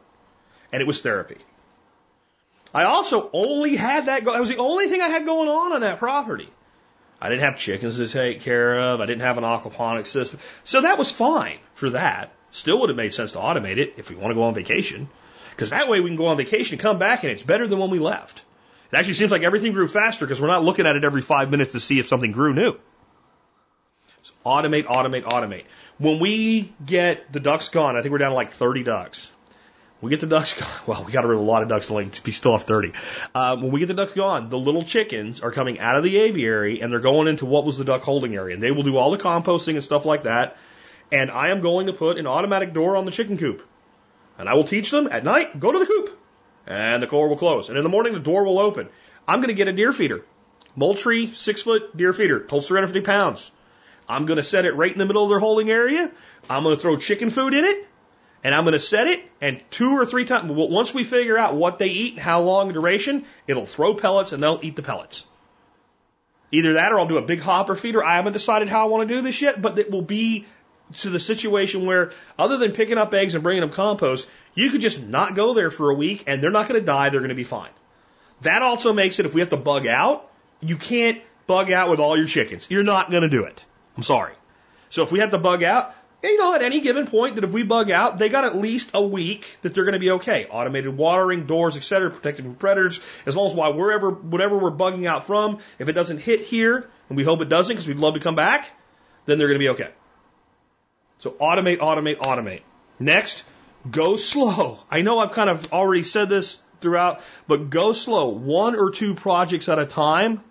[0.73, 1.37] and it was therapy.
[2.73, 5.73] I also only had that, go- that was the only thing I had going on
[5.73, 6.49] on that property.
[7.21, 9.01] I didn't have chickens to take care of.
[9.01, 10.39] I didn't have an aquaponics system.
[10.63, 12.31] So that was fine for that.
[12.51, 15.09] Still would have made sense to automate it if we want to go on vacation.
[15.51, 17.89] Because that way we can go on vacation, come back, and it's better than when
[17.89, 18.41] we left.
[18.91, 21.49] It actually seems like everything grew faster because we're not looking at it every five
[21.49, 22.77] minutes to see if something grew new.
[24.23, 25.63] So automate, automate, automate.
[25.97, 29.31] When we get the ducks gone, I think we're down to like 30 ducks.
[30.01, 30.67] We get the ducks gone.
[30.87, 32.91] Well, we got rid of a lot of ducks to like be still have 30.
[33.33, 36.17] Um, when we get the ducks gone, the little chickens are coming out of the
[36.17, 38.55] aviary and they're going into what was the duck holding area.
[38.55, 40.57] And they will do all the composting and stuff like that.
[41.11, 43.67] And I am going to put an automatic door on the chicken coop.
[44.37, 46.17] And I will teach them at night, go to the coop.
[46.65, 47.69] And the door will close.
[47.69, 48.89] And in the morning, the door will open.
[49.27, 50.23] I'm going to get a deer feeder.
[50.75, 53.51] Moultrie, six foot deer feeder, holds 350 pounds.
[54.07, 56.09] I'm going to set it right in the middle of their holding area.
[56.49, 57.87] I'm going to throw chicken food in it.
[58.43, 61.55] And I'm going to set it, and two or three times, once we figure out
[61.55, 65.27] what they eat and how long duration, it'll throw pellets and they'll eat the pellets.
[66.51, 68.03] Either that or I'll do a big hopper feeder.
[68.03, 70.47] I haven't decided how I want to do this yet, but it will be
[70.95, 74.81] to the situation where, other than picking up eggs and bringing them compost, you could
[74.81, 77.09] just not go there for a week and they're not going to die.
[77.09, 77.71] They're going to be fine.
[78.41, 80.29] That also makes it, if we have to bug out,
[80.61, 82.67] you can't bug out with all your chickens.
[82.69, 83.65] You're not going to do it.
[83.97, 84.33] I'm sorry.
[84.89, 87.51] So if we have to bug out, you know, at any given point that if
[87.51, 90.45] we bug out, they got at least a week that they're going to be okay.
[90.45, 92.99] Automated watering, doors, etc., protected from predators.
[93.25, 96.87] As long as while wherever, whatever we're bugging out from, if it doesn't hit here,
[97.09, 98.69] and we hope it doesn't because we'd love to come back,
[99.25, 99.89] then they're going to be okay.
[101.21, 102.61] So automate, automate, automate.
[102.99, 103.43] Next,
[103.89, 104.79] go slow.
[104.89, 108.29] I know I've kind of already said this throughout, but go slow.
[108.29, 110.41] One or two projects at a time.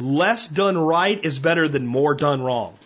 [0.00, 2.76] Less done right is better than more done wrong.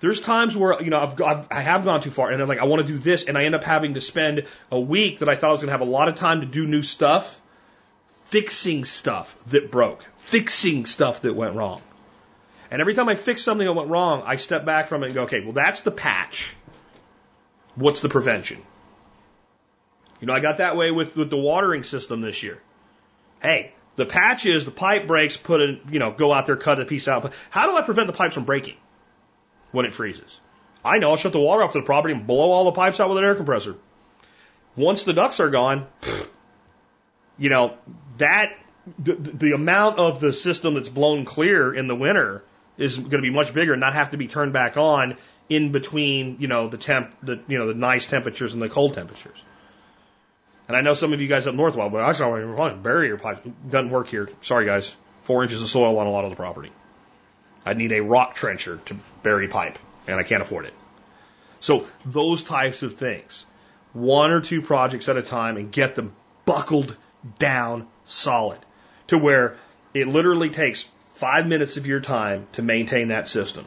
[0.00, 2.60] There's times where, you know, I've, I've, I have gone too far and I'm like,
[2.60, 5.28] I want to do this and I end up having to spend a week that
[5.30, 7.40] I thought I was going to have a lot of time to do new stuff,
[8.26, 11.80] fixing stuff that broke, fixing stuff that went wrong.
[12.70, 15.14] And every time I fix something that went wrong, I step back from it and
[15.14, 16.54] go, okay, well, that's the patch.
[17.76, 18.58] What's the prevention?
[20.20, 22.60] You know, I got that way with, with the watering system this year.
[23.40, 26.80] Hey, the patch is the pipe breaks, put a, you know, go out there, cut
[26.80, 27.22] a piece out.
[27.22, 28.76] But how do I prevent the pipes from breaking
[29.70, 30.40] when it freezes?
[30.84, 33.00] I know, I'll shut the water off to the property and blow all the pipes
[33.00, 33.76] out with an air compressor.
[34.76, 35.86] Once the ducks are gone,
[37.38, 37.76] you know,
[38.18, 38.52] that,
[38.98, 42.42] the, the amount of the system that's blown clear in the winter
[42.78, 45.16] is going to be much bigger and not have to be turned back on
[45.48, 48.94] in between, you know, the temp, the, you know, the nice temperatures and the cold
[48.94, 49.42] temperatures.
[50.68, 53.42] And I know some of you guys up north, well, but I saw barrier pipe
[53.68, 54.28] doesn't work here.
[54.42, 54.94] Sorry, guys.
[55.22, 56.70] Four inches of soil on a lot of the property.
[57.64, 60.74] I'd need a rock trencher to bury pipe, and I can't afford it.
[61.60, 63.44] So those types of things,
[63.92, 66.14] one or two projects at a time, and get them
[66.44, 66.96] buckled
[67.38, 68.58] down solid
[69.08, 69.56] to where
[69.92, 70.86] it literally takes
[71.18, 73.66] five minutes of your time to maintain that system.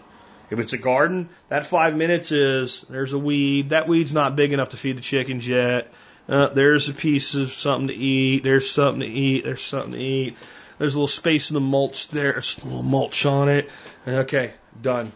[0.50, 3.70] If it's a garden, that five minutes is there's a weed.
[3.72, 5.94] That weed's not big enough to feed the chickens yet.
[6.30, 8.44] Uh, there's a piece of something to eat.
[8.44, 9.44] There's something to eat.
[9.44, 10.38] There's something to eat.
[10.78, 12.34] There's a little space in the mulch there.
[12.34, 13.70] There's a little mulch on it.
[14.08, 15.12] Okay, done.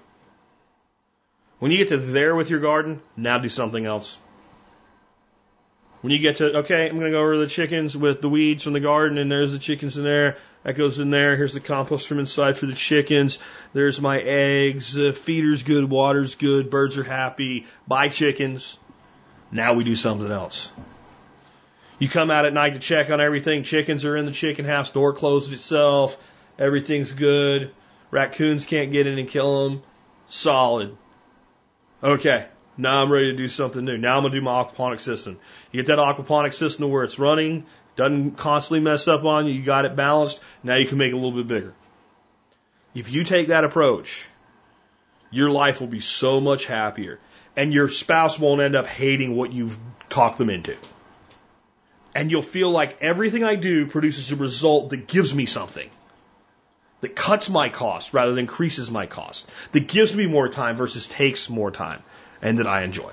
[1.59, 4.17] When you get to there with your garden, now do something else.
[6.05, 8.63] When you get to, okay, I'm going to go over the chickens with the weeds
[8.63, 10.37] from the garden, and there's the chickens in there.
[10.61, 11.35] That goes in there.
[11.35, 13.39] Here's the compost from inside for the chickens.
[13.73, 14.95] There's my eggs.
[14.95, 15.89] Uh, feeder's good.
[15.89, 16.69] Water's good.
[16.69, 17.65] Birds are happy.
[17.87, 18.77] Bye, chickens.
[19.51, 20.71] Now we do something else.
[21.97, 23.63] You come out at night to check on everything.
[23.63, 24.91] Chickens are in the chicken house.
[24.91, 26.23] Door closed itself.
[26.59, 27.71] Everything's good.
[28.11, 29.81] Raccoons can't get in and kill them.
[30.27, 30.95] Solid.
[32.03, 32.45] Okay.
[32.77, 33.97] Now I'm ready to do something new.
[33.97, 35.39] Now I'm going to do my aquaponic system.
[35.71, 37.65] You get that aquaponic system to where it's running,
[37.95, 40.41] doesn't constantly mess up on you, you got it balanced.
[40.63, 41.73] Now you can make it a little bit bigger.
[42.93, 44.27] If you take that approach,
[45.31, 47.19] your life will be so much happier.
[47.55, 49.77] And your spouse won't end up hating what you've
[50.09, 50.75] talked them into.
[52.13, 55.89] And you'll feel like everything I do produces a result that gives me something.
[57.01, 59.49] That cuts my cost rather than increases my cost.
[59.71, 62.01] That gives me more time versus takes more time
[62.41, 63.11] and that I enjoy.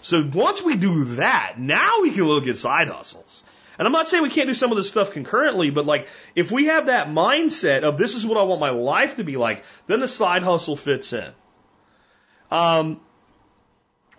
[0.00, 3.42] So once we do that, now we can look at side hustles.
[3.78, 6.52] And I'm not saying we can't do some of this stuff concurrently, but like if
[6.52, 9.64] we have that mindset of this is what I want my life to be like,
[9.86, 11.32] then the side hustle fits in.
[12.50, 13.00] Um,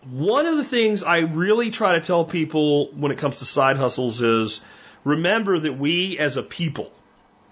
[0.10, 3.78] one of the things I really try to tell people when it comes to side
[3.78, 4.62] hustles is
[5.04, 6.92] remember that we as a people,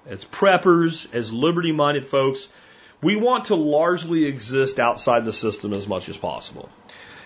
[0.05, 2.49] as preppers, as liberty minded folks,
[3.03, 6.69] we want to largely exist outside the system as much as possible.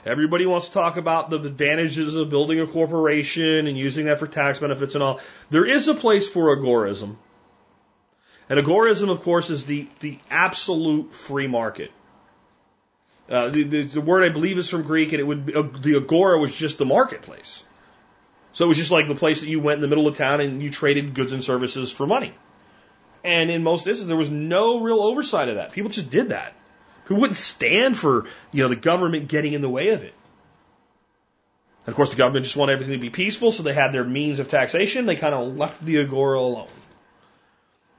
[0.06, 4.28] Everybody wants to talk about the advantages of building a corporation and using that for
[4.28, 5.20] tax benefits and all.
[5.50, 7.18] There is a place for agorism.
[8.50, 11.92] And agorism, of course, is the, the absolute free market.
[13.30, 15.64] Uh, the, the, the, word I believe is from Greek, and it would be, uh,
[15.64, 17.66] the agora was just the marketplace.
[18.54, 20.40] So it was just like the place that you went in the middle of town
[20.40, 22.34] and you traded goods and services for money.
[23.28, 25.74] And in most instances, there was no real oversight of that.
[25.74, 26.54] People just did that.
[27.06, 30.14] Who wouldn't stand for, you know, the government getting in the way of it?
[31.86, 34.06] And of course, the government just wanted everything to be peaceful, so they had their
[34.06, 35.06] means of taxation.
[35.06, 36.70] They kind of left the agora alone.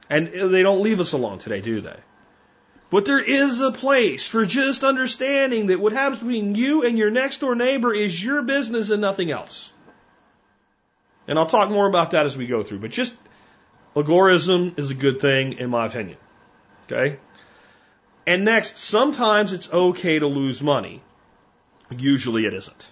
[0.09, 1.97] And they don't leave us alone today, do they?
[2.89, 7.11] But there is a place for just understanding that what happens between you and your
[7.11, 9.71] next door neighbor is your business and nothing else.
[11.27, 12.79] And I'll talk more about that as we go through.
[12.79, 13.13] But just
[13.95, 16.17] agorism is a good thing, in my opinion.
[16.85, 17.19] Okay?
[18.25, 21.01] And next, sometimes it's okay to lose money.
[21.97, 22.91] Usually it isn't.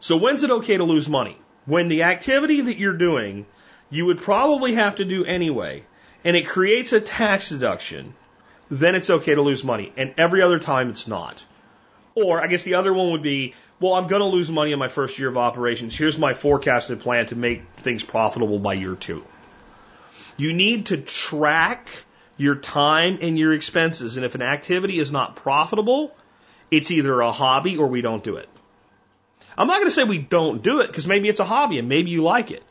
[0.00, 1.38] So when's it okay to lose money?
[1.66, 3.46] When the activity that you're doing,
[3.90, 5.84] you would probably have to do anyway,
[6.24, 8.14] and it creates a tax deduction,
[8.70, 9.92] then it's okay to lose money.
[9.96, 11.44] And every other time it's not.
[12.14, 14.78] Or I guess the other one would be, well, I'm going to lose money in
[14.78, 15.96] my first year of operations.
[15.96, 19.24] Here's my forecasted plan to make things profitable by year two.
[20.36, 21.88] You need to track
[22.36, 24.16] your time and your expenses.
[24.16, 26.14] And if an activity is not profitable,
[26.70, 28.48] it's either a hobby or we don't do it.
[29.56, 31.88] I'm not going to say we don't do it because maybe it's a hobby and
[31.88, 32.62] maybe you like it.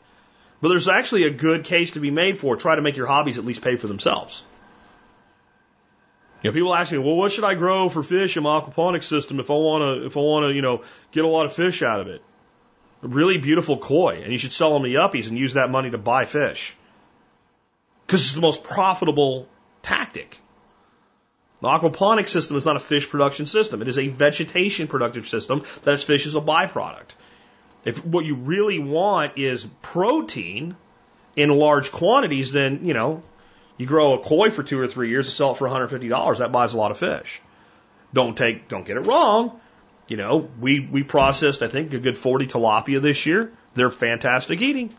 [0.60, 3.38] But there's actually a good case to be made for try to make your hobbies
[3.38, 4.42] at least pay for themselves.
[6.42, 9.04] You know, people ask me, well, what should I grow for fish in my aquaponics
[9.04, 11.54] system if I want to, if I want to, you know, get a lot of
[11.54, 12.22] fish out of it?
[13.02, 15.90] A really beautiful koi, and you should sell them to yuppies and use that money
[15.90, 16.76] to buy fish.
[18.06, 19.48] Because it's the most profitable
[19.82, 20.40] tactic.
[21.60, 23.80] The aquaponics system is not a fish production system.
[23.80, 27.12] It is a vegetation productive system that fish as a byproduct.
[27.84, 30.76] If what you really want is protein
[31.36, 33.22] in large quantities, then, you know,
[33.76, 36.38] you grow a koi for two or three years and sell it for $150.
[36.38, 37.40] That buys a lot of fish.
[38.12, 39.58] Don't take, don't get it wrong.
[40.06, 43.52] You know, we, we processed, I think, a good 40 tilapia this year.
[43.74, 44.94] They're fantastic eating.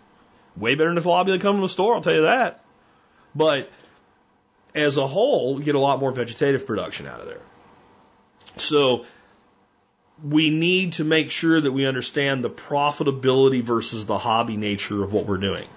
[0.57, 2.64] Way better than the tilapia that come from the store, I'll tell you that.
[3.35, 3.69] But
[4.73, 7.41] as a whole, get a lot more vegetative production out of there.
[8.57, 9.05] So
[10.23, 15.11] we need to make sure that we understand the profitability versus the hobby nature of
[15.11, 15.67] what we're doing.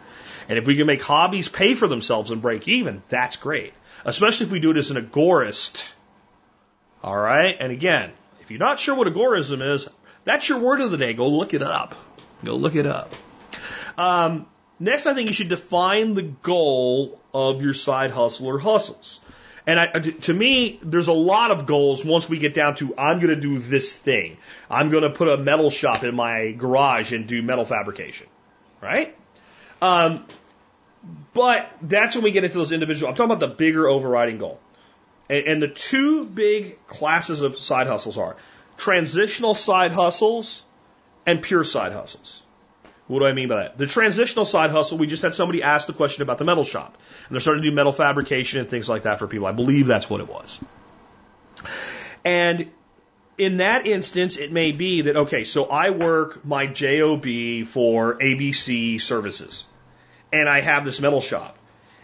[0.48, 3.74] And if we can make hobbies pay for themselves and break even, that's great.
[4.04, 5.90] Especially if we do it as an agorist.
[7.02, 7.56] All right.
[7.59, 9.88] And again, if you're not sure what agorism is,
[10.24, 11.14] that's your word of the day.
[11.14, 11.94] Go look it up.
[12.44, 13.12] Go look it up.
[13.96, 14.46] Um,
[14.79, 19.20] next, I think you should define the goal of your side hustle or hustles.
[19.66, 23.18] And I, to me, there's a lot of goals once we get down to I'm
[23.18, 24.39] going to do this thing.
[24.70, 28.29] I'm going to put a metal shop in my garage and do metal fabrication,
[28.81, 29.14] right?
[29.83, 30.24] Um,
[31.35, 33.11] but that's when we get into those individual.
[33.11, 34.59] I'm talking about the bigger overriding goal.
[35.29, 38.37] And, and the two big classes of side hustles are
[38.79, 40.64] transitional side hustles
[41.26, 42.43] and pure side hustles.
[43.09, 43.78] What do I mean by that?
[43.78, 46.96] The transitional side hustle, we just had somebody ask the question about the metal shop.
[47.26, 49.46] And they're starting to do metal fabrication and things like that for people.
[49.46, 50.61] I believe that's what it was.
[52.22, 52.70] And
[53.38, 59.00] in that instance, it may be that, okay, so I work my JOB for ABC
[59.00, 59.66] services
[60.30, 61.56] and I have this metal shop.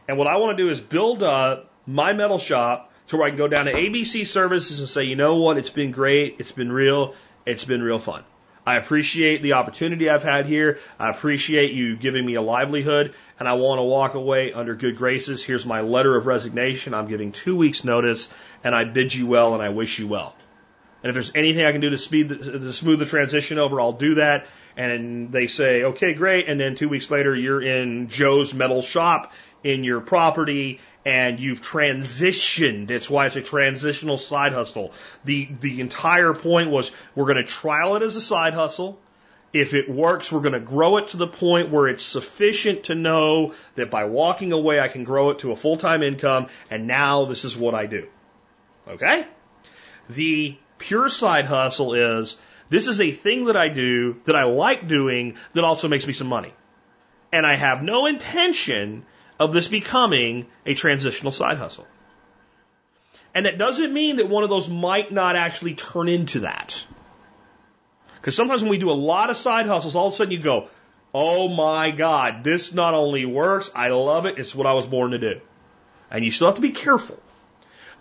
[0.08, 3.30] And what I want to do is build up my metal shop to where I
[3.30, 6.52] can go down to ABC services and say, you know what, it's been great, it's
[6.52, 8.24] been real, it's been real fun.
[8.66, 10.78] I appreciate the opportunity I've had here.
[10.98, 14.96] I appreciate you giving me a livelihood, and I want to walk away under good
[14.96, 15.44] graces.
[15.44, 16.94] Here's my letter of resignation.
[16.94, 18.28] I'm giving two weeks' notice,
[18.62, 20.34] and I bid you well, and I wish you well.
[21.02, 23.78] And if there's anything I can do to speed the, to smooth the transition over,
[23.78, 24.46] I'll do that.
[24.74, 26.48] And they say, okay, great.
[26.48, 31.60] And then two weeks later, you're in Joe's metal shop in your property and you've
[31.60, 32.90] transitioned.
[32.90, 34.92] It's why it's a transitional side hustle.
[35.24, 38.98] The, the entire point was we're going to trial it as a side hustle.
[39.52, 42.94] If it works, we're going to grow it to the point where it's sufficient to
[42.94, 46.48] know that by walking away, I can grow it to a full time income.
[46.70, 48.08] And now this is what I do.
[48.88, 49.26] Okay?
[50.08, 52.36] The Pure side hustle is
[52.68, 56.12] this is a thing that I do that I like doing that also makes me
[56.12, 56.52] some money.
[57.32, 59.06] And I have no intention
[59.38, 61.86] of this becoming a transitional side hustle.
[63.34, 66.86] And it doesn't mean that one of those might not actually turn into that.
[68.16, 70.38] Because sometimes when we do a lot of side hustles, all of a sudden you
[70.38, 70.68] go,
[71.12, 75.10] oh my God, this not only works, I love it, it's what I was born
[75.10, 75.40] to do.
[76.10, 77.18] And you still have to be careful.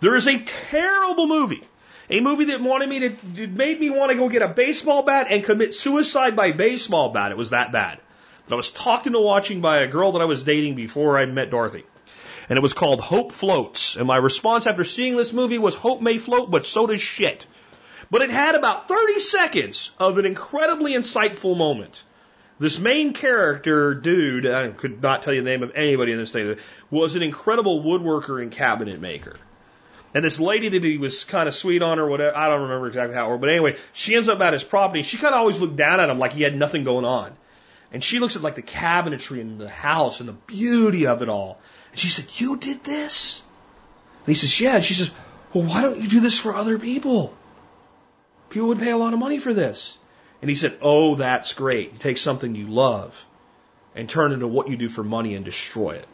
[0.00, 1.62] There is a terrible movie
[2.10, 5.28] A movie that wanted me to, made me want to go get a baseball bat
[5.30, 7.32] and commit suicide by baseball bat.
[7.32, 7.98] It was that bad.
[8.46, 11.26] That I was talked into watching by a girl that I was dating before I
[11.26, 11.84] met Dorothy.
[12.48, 13.96] And it was called Hope Floats.
[13.96, 17.46] And my response after seeing this movie was Hope may float, but so does shit.
[18.10, 22.04] But it had about 30 seconds of an incredibly insightful moment.
[22.58, 26.30] This main character, dude, I could not tell you the name of anybody in this
[26.30, 26.56] thing,
[26.90, 29.36] was an incredible woodworker and cabinet maker.
[30.14, 32.86] And this lady that he was kind of sweet on or whatever, I don't remember
[32.86, 35.02] exactly how it worked, but anyway, she ends up at his property.
[35.02, 37.32] She kind of always looked down at him like he had nothing going on.
[37.94, 41.28] And she looks at like the cabinetry in the house and the beauty of it
[41.28, 41.60] all.
[41.92, 43.40] And she said, You did this?
[44.26, 44.74] And he says, Yeah.
[44.74, 45.12] And she says,
[45.52, 47.32] Well, why don't you do this for other people?
[48.50, 49.96] People would pay a lot of money for this.
[50.42, 51.92] And he said, Oh, that's great.
[51.92, 53.24] You take something you love
[53.94, 56.08] and turn it into what you do for money and destroy it.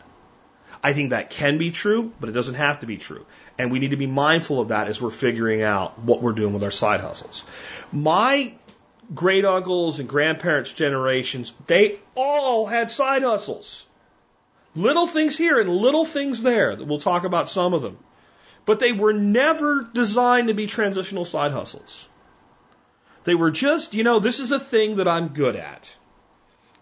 [0.82, 3.24] I think that can be true, but it doesn't have to be true.
[3.58, 6.52] And we need to be mindful of that as we're figuring out what we're doing
[6.52, 7.42] with our side hustles.
[7.90, 8.54] My
[9.14, 13.86] great uncles and grandparents' generations, they all had side hustles.
[14.74, 16.76] Little things here and little things there.
[16.76, 17.98] We'll talk about some of them.
[18.66, 22.08] But they were never designed to be transitional side hustles.
[23.24, 25.96] They were just, you know, this is a thing that I'm good at.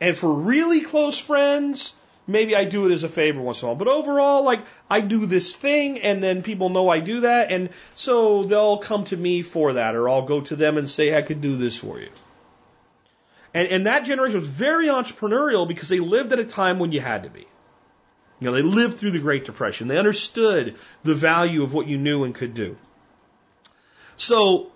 [0.01, 1.95] And for really close friends,
[2.29, 3.79] maybe I do it as a favor once in a while.
[3.79, 7.51] But overall, like, I do this thing and then people know I do that.
[7.51, 11.17] And so they'll come to me for that or I'll go to them and say,
[11.17, 12.11] I could do this for you.
[13.55, 17.01] And, and that generation was very entrepreneurial because they lived at a time when you
[17.01, 17.47] had to be.
[18.41, 19.89] You know, they lived through the Great Depression.
[19.89, 22.77] They understood the value of what you knew and could do.
[24.17, 24.71] So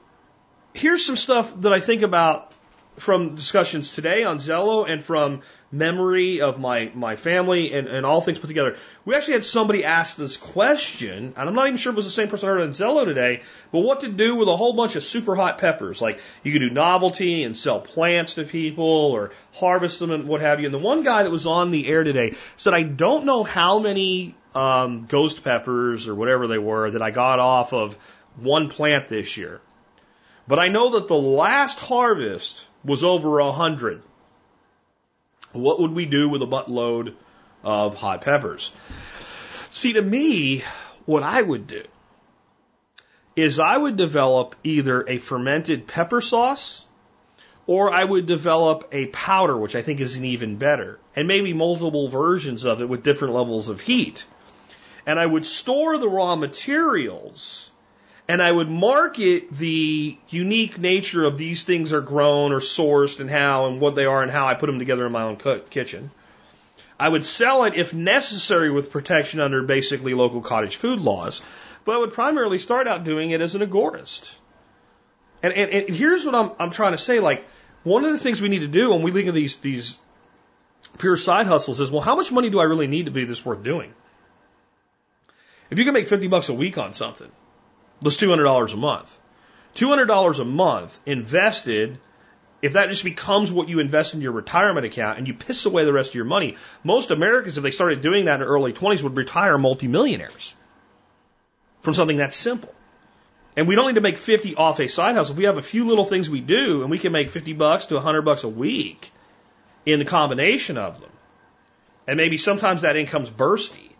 [0.72, 2.51] here's some stuff that I think about
[2.96, 8.20] from discussions today on Zello and from memory of my, my family and, and all
[8.20, 8.76] things put together.
[9.04, 12.04] We actually had somebody ask this question, and I'm not even sure if it was
[12.04, 14.74] the same person I heard on Zello today, but what to do with a whole
[14.74, 16.02] bunch of super hot peppers.
[16.02, 20.42] Like you could do novelty and sell plants to people or harvest them and what
[20.42, 20.66] have you.
[20.66, 23.78] And the one guy that was on the air today said, I don't know how
[23.78, 27.96] many um, ghost peppers or whatever they were that I got off of
[28.36, 29.60] one plant this year.
[30.46, 34.02] But I know that the last harvest was over a hundred.
[35.52, 37.14] What would we do with a buttload
[37.62, 38.72] of hot peppers?
[39.70, 40.62] See, to me,
[41.04, 41.82] what I would do
[43.34, 46.84] is I would develop either a fermented pepper sauce
[47.66, 51.52] or I would develop a powder, which I think is an even better, and maybe
[51.52, 54.26] multiple versions of it with different levels of heat.
[55.06, 57.71] And I would store the raw materials
[58.28, 63.28] and I would market the unique nature of these things are grown or sourced and
[63.28, 65.36] how and what they are and how I put them together in my own
[65.70, 66.10] kitchen.
[66.98, 71.42] I would sell it if necessary with protection under basically local cottage food laws,
[71.84, 74.34] but I would primarily start out doing it as an agorist.
[75.42, 77.44] And, and, and here's what I'm, I'm trying to say, like,
[77.82, 79.98] one of the things we need to do when we look at these, these
[80.98, 83.44] pure side hustles is, well, how much money do I really need to be this
[83.44, 83.92] worth doing?
[85.70, 87.32] If you can make 50 bucks a week on something,
[88.02, 89.18] that's $200 a month.
[89.74, 91.98] $200 a month invested,
[92.60, 95.84] if that just becomes what you invest in your retirement account and you piss away
[95.84, 98.72] the rest of your money, most Americans, if they started doing that in their early
[98.72, 100.54] 20s, would retire multimillionaires
[101.82, 102.72] from something that simple.
[103.56, 105.34] And we don't need to make 50 off a side hustle.
[105.34, 107.86] If we have a few little things we do and we can make 50 bucks
[107.86, 109.10] to 100 bucks a week
[109.84, 111.10] in the combination of them,
[112.06, 113.91] and maybe sometimes that income's bursty,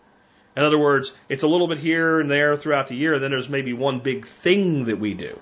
[0.55, 3.31] in other words, it's a little bit here and there throughout the year, and then
[3.31, 5.39] there's maybe one big thing that we do.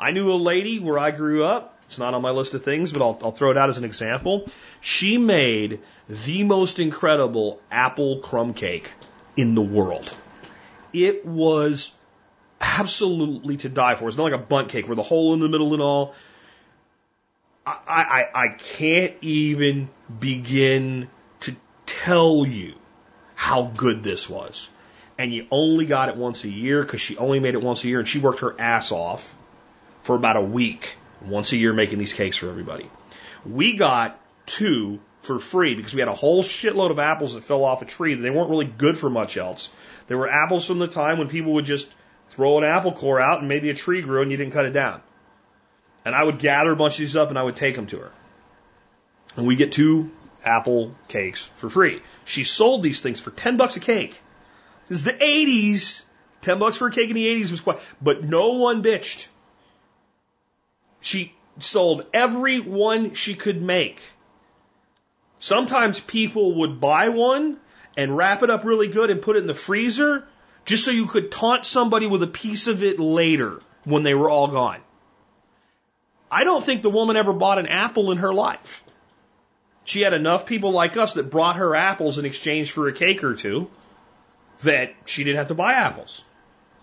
[0.00, 1.78] I knew a lady where I grew up.
[1.86, 3.84] It's not on my list of things, but I'll, I'll throw it out as an
[3.84, 4.48] example.
[4.80, 8.90] She made the most incredible apple crumb cake
[9.36, 10.14] in the world.
[10.94, 11.92] It was
[12.60, 14.08] absolutely to die for.
[14.08, 16.14] It's not like a Bundt cake with a hole in the middle and all.
[17.66, 21.08] I, I, I can't even begin
[21.40, 21.54] to
[21.86, 22.74] tell you
[23.42, 24.68] how good this was.
[25.18, 27.88] And you only got it once a year because she only made it once a
[27.88, 29.34] year and she worked her ass off
[30.02, 32.88] for about a week, once a year making these cakes for everybody.
[33.44, 37.64] We got two for free because we had a whole shitload of apples that fell
[37.64, 38.14] off a tree.
[38.14, 39.70] That they weren't really good for much else.
[40.06, 41.88] They were apples from the time when people would just
[42.28, 44.72] throw an apple core out and maybe a tree grew and you didn't cut it
[44.72, 45.02] down.
[46.04, 47.98] And I would gather a bunch of these up and I would take them to
[47.98, 48.12] her.
[49.36, 50.12] And we get two
[50.44, 52.02] apple cakes for free.
[52.24, 54.20] She sold these things for 10 bucks a cake.
[54.88, 56.04] This is the 80s.
[56.42, 59.28] 10 bucks for a cake in the 80s was quite, but no one bitched.
[61.00, 64.02] She sold every one she could make.
[65.38, 67.58] Sometimes people would buy one
[67.96, 70.26] and wrap it up really good and put it in the freezer
[70.64, 74.30] just so you could taunt somebody with a piece of it later when they were
[74.30, 74.80] all gone.
[76.30, 78.84] I don't think the woman ever bought an apple in her life.
[79.84, 83.24] She had enough people like us that brought her apples in exchange for a cake
[83.24, 83.68] or two
[84.60, 86.24] that she didn't have to buy apples.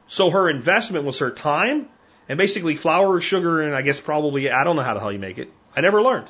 [0.08, 1.88] So her investment was her time
[2.28, 5.20] and basically flour, sugar, and I guess probably, I don't know how the hell you
[5.20, 5.52] make it.
[5.76, 6.28] I never learned.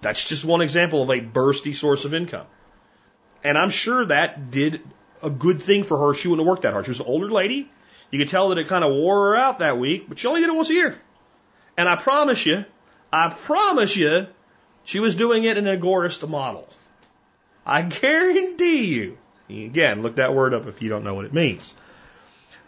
[0.00, 2.46] That's just one example of a bursty source of income.
[3.42, 4.80] And I'm sure that did
[5.22, 6.14] a good thing for her.
[6.14, 6.84] She wouldn't have worked that hard.
[6.84, 7.70] She was an older lady.
[8.10, 10.40] You could tell that it kind of wore her out that week, but she only
[10.40, 11.00] did it once a year.
[11.76, 12.64] And I promise you,
[13.12, 14.26] I promise you,
[14.84, 16.68] she was doing it in an agorist model.
[17.66, 19.18] I guarantee you.
[19.48, 21.74] Again, look that word up if you don't know what it means.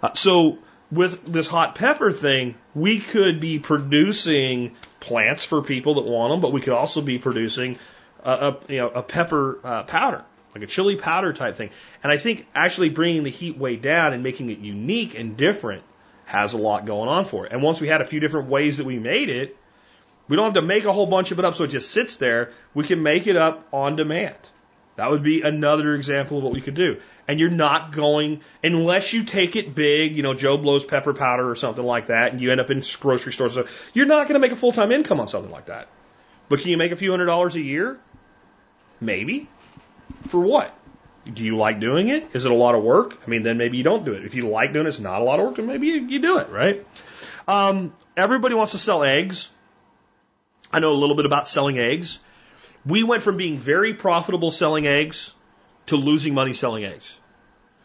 [0.03, 0.59] Uh, so
[0.91, 6.41] with this hot pepper thing, we could be producing plants for people that want them,
[6.41, 7.79] but we could also be producing
[8.25, 11.71] a, a you know a pepper uh, powder, like a chili powder type thing.
[12.03, 15.83] And I think actually bringing the heat way down and making it unique and different
[16.27, 17.53] has a lot going on for it.
[17.53, 19.57] And once we had a few different ways that we made it,
[20.29, 22.17] we don't have to make a whole bunch of it up so it just sits
[22.17, 22.51] there.
[22.75, 24.37] We can make it up on demand.
[24.97, 27.01] That would be another example of what we could do.
[27.29, 31.49] And you're not going, unless you take it big, you know, Joe Blow's pepper powder
[31.49, 33.59] or something like that, and you end up in grocery stores.
[33.93, 35.89] You're not going to make a full time income on something like that.
[36.49, 37.99] But can you make a few hundred dollars a year?
[39.01, 39.49] Maybe.
[40.29, 40.75] For what?
[41.31, 42.29] Do you like doing it?
[42.35, 43.19] Is it a lot of work?
[43.27, 44.25] I mean, then maybe you don't do it.
[44.25, 46.19] If you like doing it, it's not a lot of work, then maybe you, you
[46.21, 46.87] do it, right?
[47.49, 49.51] Um, everybody wants to sell eggs.
[50.77, 52.19] I know a little bit about selling eggs.
[52.85, 55.35] We went from being very profitable selling eggs
[55.87, 57.19] to losing money selling eggs.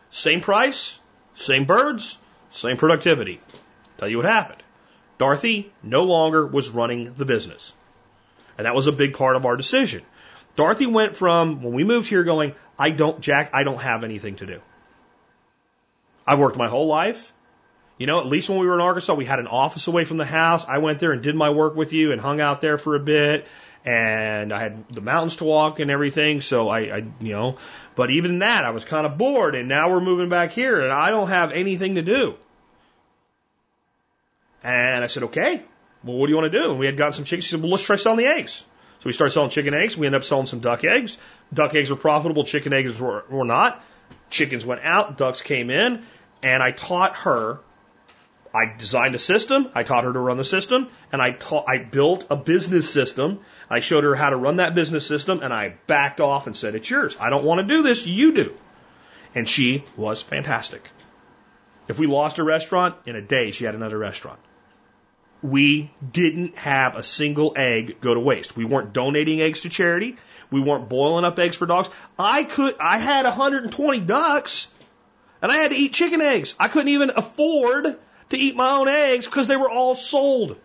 [0.09, 0.99] Same price,
[1.33, 2.17] same birds,
[2.49, 3.39] same productivity.
[3.97, 4.61] Tell you what happened.
[5.19, 7.73] Dorothy no longer was running the business.
[8.57, 10.01] And that was a big part of our decision.
[10.57, 14.35] Dorothy went from when we moved here going, I don't, Jack, I don't have anything
[14.35, 14.59] to do.
[16.27, 17.31] I've worked my whole life.
[18.01, 20.17] You know, at least when we were in Arkansas, we had an office away from
[20.17, 20.65] the house.
[20.67, 22.99] I went there and did my work with you and hung out there for a
[22.99, 23.45] bit.
[23.85, 26.41] And I had the mountains to walk and everything.
[26.41, 27.57] So I, I you know,
[27.93, 29.53] but even that, I was kind of bored.
[29.53, 32.37] And now we're moving back here and I don't have anything to do.
[34.63, 35.61] And I said, okay,
[36.03, 36.71] well, what do you want to do?
[36.71, 37.45] And we had gotten some chickens.
[37.45, 38.65] She said, well, let's try selling the eggs.
[39.01, 39.95] So we started selling chicken eggs.
[39.95, 41.19] We ended up selling some duck eggs.
[41.53, 42.45] Duck eggs were profitable.
[42.45, 43.79] Chicken eggs were, were not.
[44.31, 45.19] Chickens went out.
[45.19, 46.01] Ducks came in.
[46.41, 47.59] And I taught her
[48.53, 49.69] I designed a system.
[49.73, 53.39] I taught her to run the system, and I taught, I built a business system.
[53.69, 56.75] I showed her how to run that business system, and I backed off and said,
[56.75, 57.15] "It's yours.
[57.19, 58.05] I don't want to do this.
[58.05, 58.55] You do."
[59.33, 60.89] And she was fantastic.
[61.87, 64.39] If we lost a restaurant in a day, she had another restaurant.
[65.41, 68.55] We didn't have a single egg go to waste.
[68.55, 70.17] We weren't donating eggs to charity.
[70.51, 71.89] We weren't boiling up eggs for dogs.
[72.19, 74.67] I could, I had 120 ducks
[75.41, 76.53] and I had to eat chicken eggs.
[76.59, 77.97] I couldn't even afford
[78.31, 80.57] to eat my own eggs because they were all sold.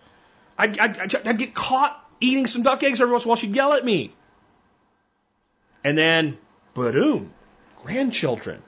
[0.58, 3.36] I'd, I'd, I'd, get caught eating some duck eggs every once in a while.
[3.36, 4.12] She'd yell at me.
[5.84, 6.38] And then,
[6.74, 7.32] boom,
[7.82, 8.62] grandchildren.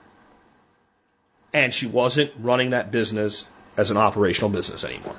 [1.53, 3.46] And she wasn't running that business
[3.76, 5.16] as an operational business anymore.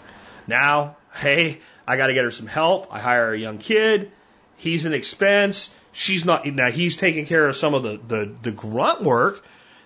[0.48, 2.94] Now, hey, I got to get her some help.
[2.94, 4.12] I hire a young kid.
[4.58, 5.74] He's an expense.
[5.92, 9.44] She's not, now he's taking care of some of the, the, the grunt work,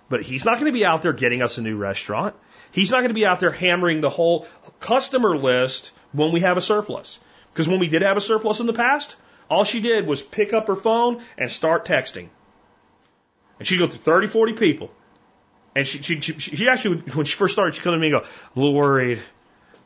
[0.09, 2.35] but he's not going to be out there getting us a new restaurant.
[2.73, 4.47] He's not going to be out there hammering the whole
[4.79, 7.19] customer list when we have a surplus.
[7.51, 9.15] Because when we did have a surplus in the past,
[9.47, 12.29] all she did was pick up her phone and start texting.
[13.59, 14.91] And she'd go through 30, 40 people.
[15.75, 18.21] And she, she, she, she actually, when she first started, she'd come to me and
[18.21, 19.21] go, I'm a little worried.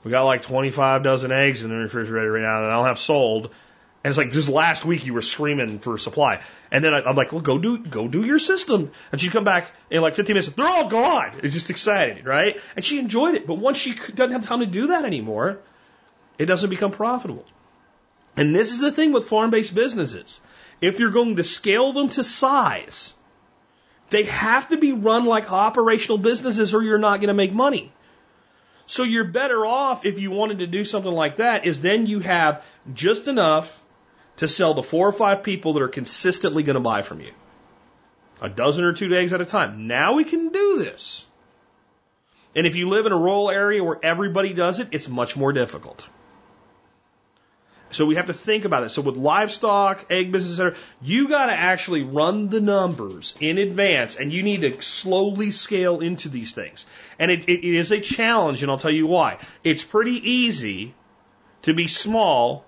[0.06, 3.00] We got like 25 dozen eggs in the refrigerator right now that I don't have
[3.00, 3.54] sold.
[4.04, 6.41] And it's like this last week you were screaming for supply.
[6.72, 8.91] And then I, am like, well, go do go do your system.
[9.12, 10.48] And she'd come back in like 15 minutes.
[10.48, 11.39] They're all gone.
[11.43, 12.60] It's just excited, right?
[12.76, 13.48] And she enjoyed it.
[13.48, 15.60] But once she doesn't have time to do that anymore,
[16.38, 17.45] it doesn't become profitable.
[18.36, 20.39] And this is the thing with farm-based businesses.
[20.80, 23.14] If you're going to scale them to size,
[24.12, 27.91] they have to be run like operational businesses or you're not going to make money.
[28.86, 32.20] So you're better off if you wanted to do something like that is then you
[32.20, 33.84] have just enough
[34.38, 37.32] to sell to four or five people that are consistently going to buy from you.
[38.42, 39.88] A dozen or two eggs at a time.
[39.88, 41.26] Now we can do this.
[42.56, 45.54] And if you live in a rural area where everybody does it, it's much more
[45.54, 46.08] difficult.
[47.92, 48.90] So we have to think about it.
[48.90, 54.18] So with livestock, egg business, etc., you got to actually run the numbers in advance,
[54.18, 56.86] and you need to slowly scale into these things.
[57.18, 59.38] And it, it, it is a challenge, and I'll tell you why.
[59.64, 60.94] It's pretty easy
[61.62, 62.66] to be small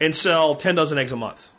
[0.00, 1.50] and sell 10 dozen eggs a month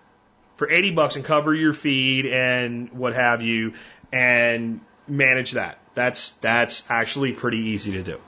[0.55, 3.73] for 80 bucks and cover your feed and what have you
[4.11, 5.79] and manage that.
[5.95, 8.19] That's, that's actually pretty easy to do.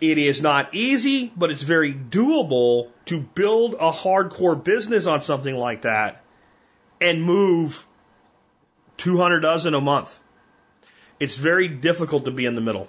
[0.00, 5.54] It is not easy, but it's very doable to build a hardcore business on something
[5.54, 6.22] like that
[7.00, 7.86] and move
[8.96, 10.18] 200 dozen a month.
[11.18, 12.88] It's very difficult to be in the middle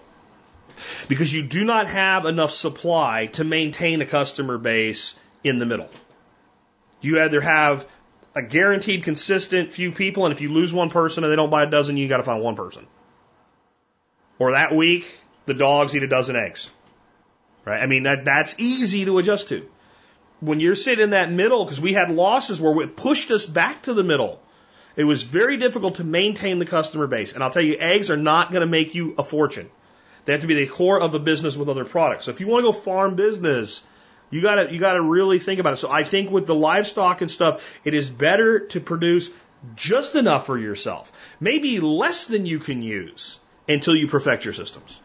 [1.10, 5.90] because you do not have enough supply to maintain a customer base in the middle.
[7.02, 7.88] You either have
[8.36, 11.64] a guaranteed consistent few people, and if you lose one person and they don't buy
[11.64, 12.86] a dozen, you got to find one person.
[14.40, 16.70] Or that week, the dogs eat a dozen eggs.
[17.66, 17.82] Right?
[17.82, 19.70] I mean, that, that's easy to adjust to.
[20.40, 23.84] When you're sitting in that middle, because we had losses where it pushed us back
[23.84, 24.42] to the middle,
[24.96, 27.34] it was very difficult to maintain the customer base.
[27.34, 29.70] And I'll tell you, eggs are not going to make you a fortune.
[30.26, 32.26] They have to be the core of a business with other products.
[32.26, 33.84] So if you want to go farm business,
[34.32, 35.78] you gotta, you gotta really think about it.
[35.78, 39.30] So I think with the livestock and stuff, it is better to produce
[39.76, 41.12] just enough for yourself.
[41.40, 45.00] Maybe less than you can use until you perfect your systems.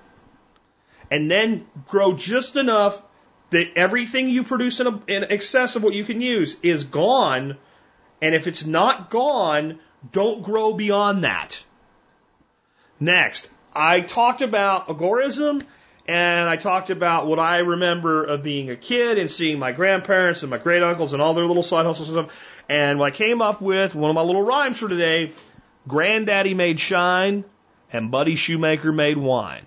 [1.10, 3.02] And then grow just enough
[3.50, 7.58] that everything you produce in, a, in excess of what you can use is gone.
[8.20, 9.78] And if it's not gone,
[10.10, 11.62] don't grow beyond that.
[12.98, 15.62] Next, I talked about agorism
[16.08, 20.42] and I talked about what I remember of being a kid and seeing my grandparents
[20.42, 22.64] and my great uncles and all their little side hustles and stuff.
[22.68, 25.32] And I came up with one of my little rhymes for today
[25.88, 27.44] Granddaddy made shine
[27.92, 29.66] and Buddy Shoemaker made wine.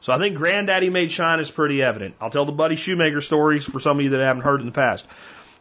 [0.00, 2.16] So I think Granddaddy made shine is pretty evident.
[2.20, 4.72] I'll tell the Buddy Shoemaker stories for some of you that haven't heard in the
[4.72, 5.06] past.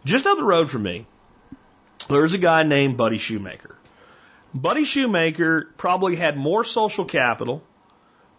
[0.03, 1.07] Just up the road from me,
[2.09, 3.75] there's a guy named Buddy Shoemaker.
[4.53, 7.63] Buddy Shoemaker probably had more social capital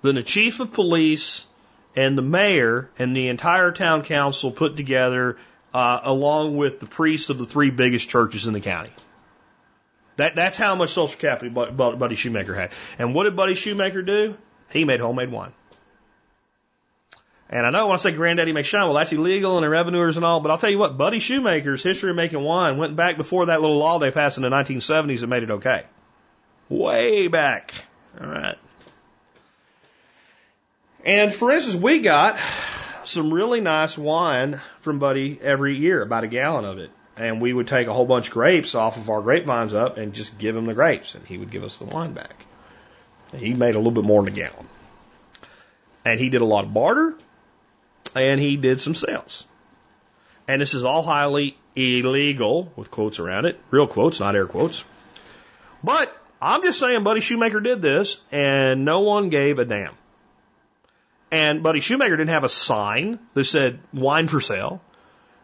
[0.07, 1.47] than the chief of police
[1.95, 5.37] and the mayor and the entire town council put together,
[5.75, 8.91] uh, along with the priests of the three biggest churches in the county.
[10.17, 12.73] That, that's how much social capital Buddy Shoemaker had.
[12.99, 14.37] And what did Buddy Shoemaker do?
[14.71, 15.53] He made homemade wine.
[17.49, 20.17] And I know when I say granddaddy makes shine, well, that's illegal and the revenuers
[20.17, 23.17] and all, but I'll tell you what, Buddy Shoemaker's history of making wine went back
[23.17, 25.85] before that little law they passed in the 1970s that made it okay.
[26.69, 27.73] Way back.
[28.21, 28.57] All right.
[31.07, 32.37] And for instance, we got
[33.05, 36.91] some really nice wine from Buddy every year, about a gallon of it.
[37.17, 40.13] And we would take a whole bunch of grapes off of our grapevines up and
[40.13, 42.45] just give him the grapes, and he would give us the wine back.
[43.37, 44.67] He made a little bit more than a gallon.
[46.05, 47.15] And he did a lot of barter,
[48.17, 49.47] and he did some sales.
[50.49, 54.85] And this is all highly illegal, with quotes around it, real quotes, not air quotes.
[55.85, 59.95] But I'm just saying, Buddy Shoemaker did this, and no one gave a damn.
[61.31, 64.81] And Buddy Shoemaker didn't have a sign that said wine for sale.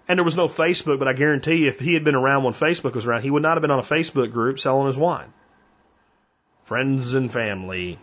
[0.09, 2.53] And there was no Facebook, but I guarantee you, if he had been around when
[2.53, 5.33] Facebook was around, he would not have been on a Facebook group selling his wine.
[6.65, 7.99] Friends and family.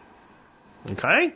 [0.92, 1.34] Okay?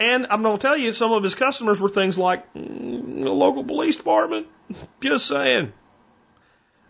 [0.00, 3.30] And I'm going to tell you, some of his customers were things like mm, the
[3.30, 4.48] local police department.
[5.00, 5.72] Just saying.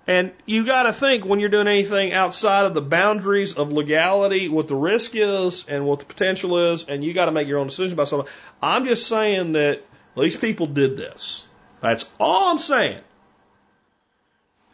[0.07, 4.49] And you got to think when you're doing anything outside of the boundaries of legality,
[4.49, 7.59] what the risk is and what the potential is, and you got to make your
[7.59, 8.31] own decision about something.
[8.61, 9.83] I'm just saying that
[10.17, 11.47] these people did this.
[11.81, 13.01] That's all I'm saying.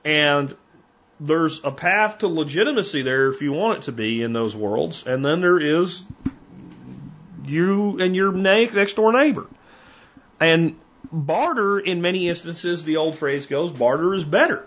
[0.05, 0.57] And
[1.21, 5.07] there's a path to legitimacy there if you want it to be in those worlds,
[5.07, 6.03] and then there is
[7.45, 9.47] you and your next door neighbor.
[10.41, 10.77] And
[11.13, 14.67] barter, in many instances, the old phrase goes, barter is better.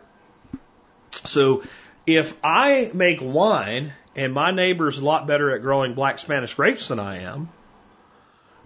[1.26, 1.64] So
[2.06, 6.88] if I make wine and my neighbor's a lot better at growing black Spanish grapes
[6.90, 7.50] than I am,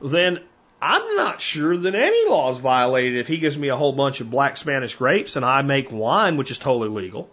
[0.01, 0.39] then
[0.81, 4.21] I'm not sure that any law is violated if he gives me a whole bunch
[4.21, 7.29] of black Spanish grapes and I make wine, which is totally legal.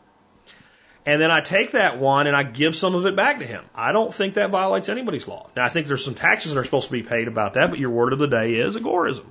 [1.06, 3.64] And then I take that wine and I give some of it back to him.
[3.74, 5.50] I don't think that violates anybody's law.
[5.54, 7.78] Now I think there's some taxes that are supposed to be paid about that, but
[7.78, 9.26] your word of the day is agorism.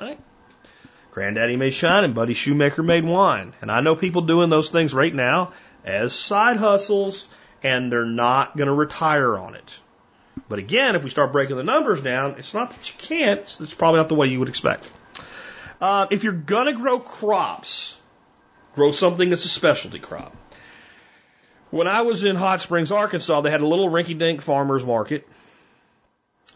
[0.00, 0.18] Right?
[1.12, 3.52] Granddaddy made shine and Buddy Shoemaker made wine.
[3.60, 5.52] And I know people doing those things right now
[5.84, 7.26] as side hustles
[7.62, 9.78] and they're not going to retire on it.
[10.48, 13.60] But again, if we start breaking the numbers down, it's not that you can't, it's,
[13.60, 14.88] it's probably not the way you would expect.
[15.80, 17.98] Uh, if you're going to grow crops,
[18.74, 20.34] grow something that's a specialty crop.
[21.70, 25.28] When I was in Hot Springs, Arkansas, they had a little rinky dink farmer's market.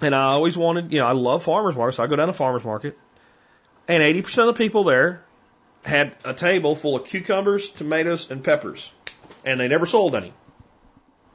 [0.01, 2.33] And I always wanted, you know, I love farmer's markets, so I go down to
[2.33, 2.99] farmer's market.
[3.87, 5.23] And 80% of the people there
[5.85, 8.91] had a table full of cucumbers, tomatoes, and peppers.
[9.45, 10.33] And they never sold any.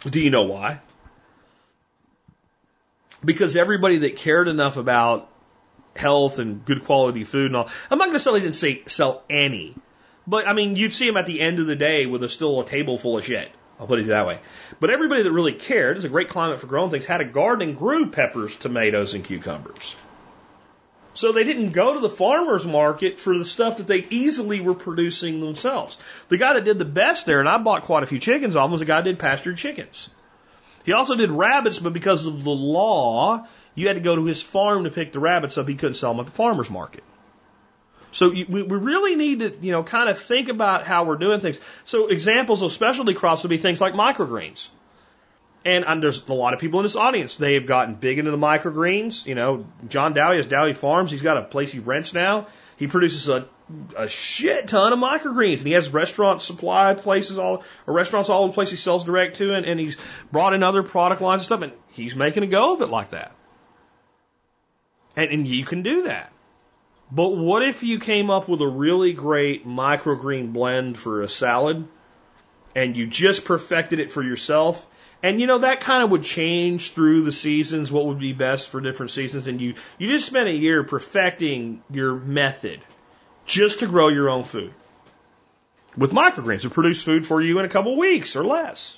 [0.04, 0.80] Do you know why?
[3.24, 5.30] Because everybody that cared enough about
[5.96, 8.84] health and good quality food and all, I'm not going to say they didn't say
[8.88, 9.76] sell any,
[10.26, 12.62] but I mean, you'd see them at the end of the day with a, still
[12.62, 13.52] a table full of shit.
[13.80, 14.40] I'll put it that way.
[14.80, 17.70] But everybody that really cared, it's a great climate for growing things, had a garden
[17.70, 19.96] and grew peppers, tomatoes, and cucumbers.
[21.20, 24.74] So they didn't go to the farmer's market for the stuff that they easily were
[24.74, 25.98] producing themselves.
[26.30, 28.72] The guy that did the best there, and I bought quite a few chickens off,
[28.72, 30.10] was the guy that did pastured chickens.
[30.86, 33.46] He also did rabbits, but because of the law,
[33.76, 35.68] you had to go to his farm to pick the rabbits up.
[35.68, 37.04] He couldn't sell them at the farmer's market.
[38.14, 41.60] So we really need to, you know, kind of think about how we're doing things.
[41.84, 44.70] So examples of specialty crops would be things like microgreens.
[45.66, 47.36] And, and there's a lot of people in this audience.
[47.36, 49.26] They've gotten big into the microgreens.
[49.26, 51.12] You know, John Dowie has Dowie Farms.
[51.12, 52.48] He's got a place he rents now.
[52.78, 53.46] He produces a,
[53.98, 58.44] a shit ton of microgreens, and he has restaurant supply places all, or restaurants all
[58.44, 59.98] over the place he sells direct to, and, and he's
[60.32, 63.10] brought in other product lines and stuff, and he's making a go of it like
[63.10, 63.34] that.
[65.18, 66.32] And, and you can do that.
[67.12, 71.86] But what if you came up with a really great microgreen blend for a salad,
[72.76, 74.86] and you just perfected it for yourself?
[75.22, 78.70] And you know, that kind of would change through the seasons, what would be best
[78.70, 79.48] for different seasons.
[79.48, 82.80] And you, you just spent a year perfecting your method
[83.46, 84.74] just to grow your own food.
[85.98, 88.98] With microgreens to produce food for you in a couple of weeks or less.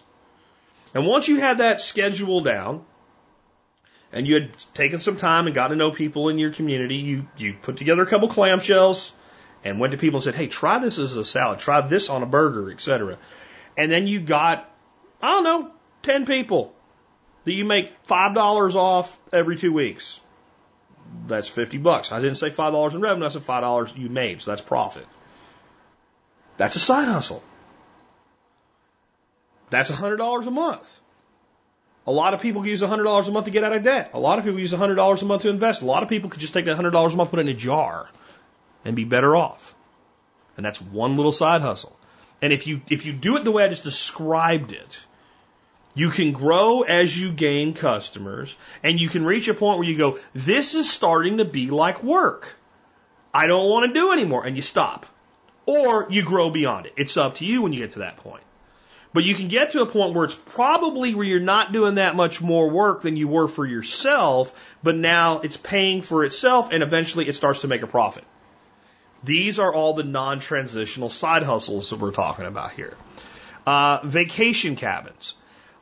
[0.94, 2.86] And once you had that schedule down,
[4.12, 7.28] and you had taken some time and got to know people in your community, you,
[7.38, 9.12] you put together a couple clamshells
[9.64, 12.22] and went to people and said, hey, try this as a salad, try this on
[12.24, 13.18] a burger, etc.
[13.78, 14.70] And then you got,
[15.22, 15.72] I don't know,
[16.04, 16.74] 10 people
[17.44, 20.20] that you make $5 off every two weeks.
[21.28, 22.12] That's 50 bucks.
[22.12, 25.08] I didn't say $5 in revenue, I said $5 you made, so that's profit.
[26.58, 27.44] That's a side hustle.
[29.70, 31.00] That's $100 a month.
[32.08, 34.12] A lot of people use $100 a month to get out of debt.
[34.14, 35.82] A lot of people use $100 a month to invest.
[35.82, 37.54] A lot of people could just take that $100 a month, put it in a
[37.54, 38.10] jar,
[38.84, 39.76] and be better off.
[40.58, 41.96] And that's one little side hustle.
[42.42, 45.06] And if you, if you do it the way I just described it,
[45.94, 49.98] you can grow as you gain customers and you can reach a point where you
[49.98, 52.56] go, this is starting to be like work.
[53.34, 54.46] I don't want to do anymore.
[54.46, 55.06] And you stop.
[55.66, 56.94] Or you grow beyond it.
[56.98, 58.44] It's up to you when you get to that point.
[59.14, 62.16] But you can get to a point where it's probably where you're not doing that
[62.16, 66.82] much more work than you were for yourself, but now it's paying for itself and
[66.82, 68.24] eventually it starts to make a profit.
[69.24, 72.96] These are all the non-transitional side hustles that we're talking about here.
[73.68, 75.36] Uh, vacation cabins.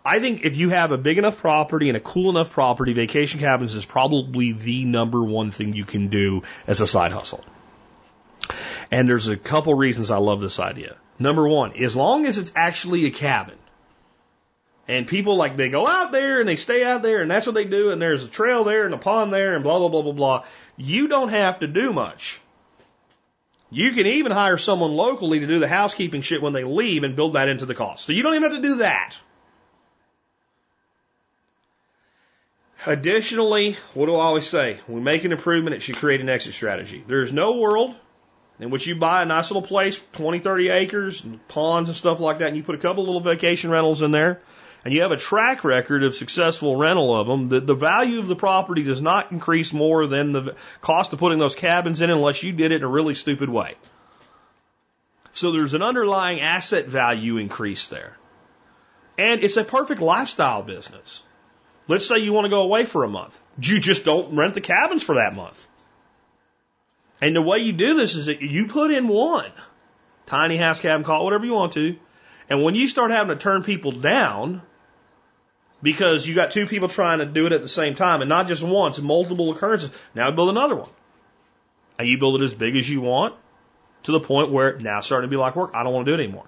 [0.10, 3.40] I think if you have a big enough property and a cool enough property, vacation
[3.40, 7.46] cabins is probably the number one thing you can do as a side hustle.
[8.90, 10.96] And there's a couple reasons I love this idea.
[11.20, 13.54] Number one, as long as it's actually a cabin,
[14.88, 17.54] and people like they go out there and they stay out there and that's what
[17.54, 20.02] they do, and there's a trail there and a pond there and blah blah blah
[20.02, 20.44] blah blah.
[20.76, 22.42] You don't have to do much.
[23.70, 27.16] You can even hire someone locally to do the housekeeping shit when they leave and
[27.16, 28.08] build that into the cost.
[28.08, 29.20] So you don't even have to do that.
[32.86, 34.80] Additionally, what do I always say?
[34.88, 37.04] When we make an improvement, it should create an exit strategy.
[37.06, 37.96] There's no world
[38.60, 42.20] in which you buy a nice little place, 20, 30 acres, and ponds and stuff
[42.20, 44.42] like that, and you put a couple little vacation rentals in there,
[44.84, 48.28] and you have a track record of successful rental of them, the, the value of
[48.28, 52.44] the property does not increase more than the cost of putting those cabins in unless
[52.44, 53.76] you did it in a really stupid way.
[55.34, 58.18] So there's an underlying asset value increase there.
[59.18, 61.24] And it's a perfect lifestyle business.
[61.90, 63.42] Let's say you want to go away for a month.
[63.60, 65.66] You just don't rent the cabins for that month.
[67.20, 69.52] And the way you do this is that you put in one
[70.28, 71.98] tiny house cabin, call it whatever you want to.
[72.48, 74.62] And when you start having to turn people down
[75.82, 78.48] because you got two people trying to do it at the same time and not
[78.48, 80.92] just once, multiple occurrences, now build another one.
[81.98, 83.34] And you build it as big as you want
[84.04, 85.72] to the point where now it's starting to be like work.
[85.74, 86.46] I don't want to do it anymore.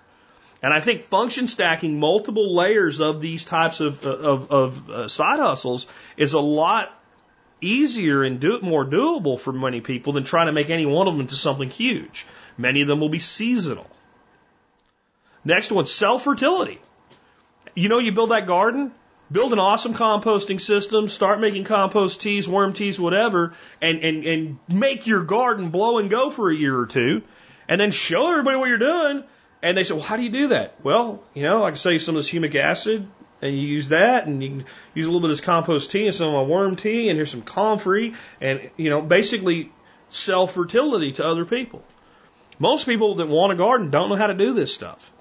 [0.61, 5.39] And I think function stacking multiple layers of these types of, of, of uh, side
[5.39, 5.87] hustles
[6.17, 6.91] is a lot
[7.61, 11.07] easier and do, it more doable for many people than trying to make any one
[11.07, 12.25] of them into something huge.
[12.57, 13.87] Many of them will be seasonal.
[15.43, 16.79] Next one, self fertility.
[17.73, 18.91] You know, you build that garden,
[19.31, 24.59] build an awesome composting system, start making compost teas, worm teas, whatever, and, and, and
[24.67, 27.23] make your garden blow and go for a year or two,
[27.67, 29.23] and then show everybody what you're doing,
[29.61, 30.75] and they say, well, how do you do that?
[30.83, 33.07] Well, you know, I can sell some of this humic acid,
[33.41, 36.07] and you use that, and you can use a little bit of this compost tea
[36.07, 39.71] and some of my worm tea, and here's some comfrey, and, you know, basically
[40.09, 41.83] sell fertility to other people.
[42.59, 45.11] Most people that want a garden don't know how to do this stuff.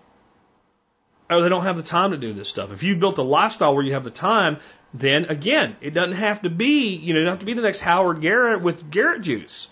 [1.30, 2.72] Or they don't have the time to do this stuff.
[2.72, 4.58] If you've built a lifestyle where you have the time,
[4.92, 8.20] then again, it doesn't have to be, you know, have to be the next Howard
[8.20, 9.68] Garrett with Garrett juice.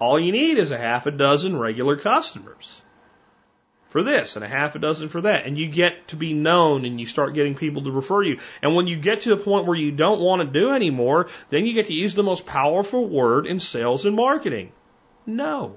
[0.00, 2.82] All you need is a half a dozen regular customers.
[3.90, 5.46] For this and a half a dozen for that.
[5.46, 8.38] And you get to be known and you start getting people to refer you.
[8.62, 11.66] And when you get to the point where you don't want to do anymore, then
[11.66, 14.70] you get to use the most powerful word in sales and marketing.
[15.26, 15.76] No.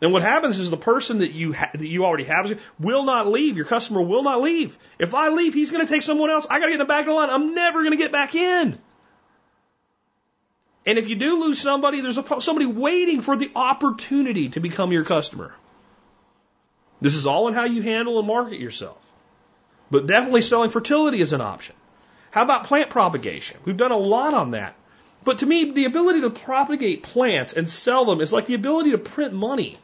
[0.00, 3.26] And what happens is the person that you ha- that you already have will not
[3.26, 3.56] leave.
[3.56, 4.78] Your customer will not leave.
[4.98, 6.46] If I leave, he's going to take someone else.
[6.48, 7.30] I got to get in the back of the line.
[7.30, 8.78] I'm never going to get back in.
[10.86, 14.92] And if you do lose somebody, there's a, somebody waiting for the opportunity to become
[14.92, 15.54] your customer.
[17.04, 19.12] This is all in how you handle and market yourself.
[19.90, 21.76] But definitely selling fertility is an option.
[22.30, 23.58] How about plant propagation?
[23.66, 24.74] We've done a lot on that.
[25.22, 28.92] But to me, the ability to propagate plants and sell them is like the ability
[28.92, 29.76] to print money.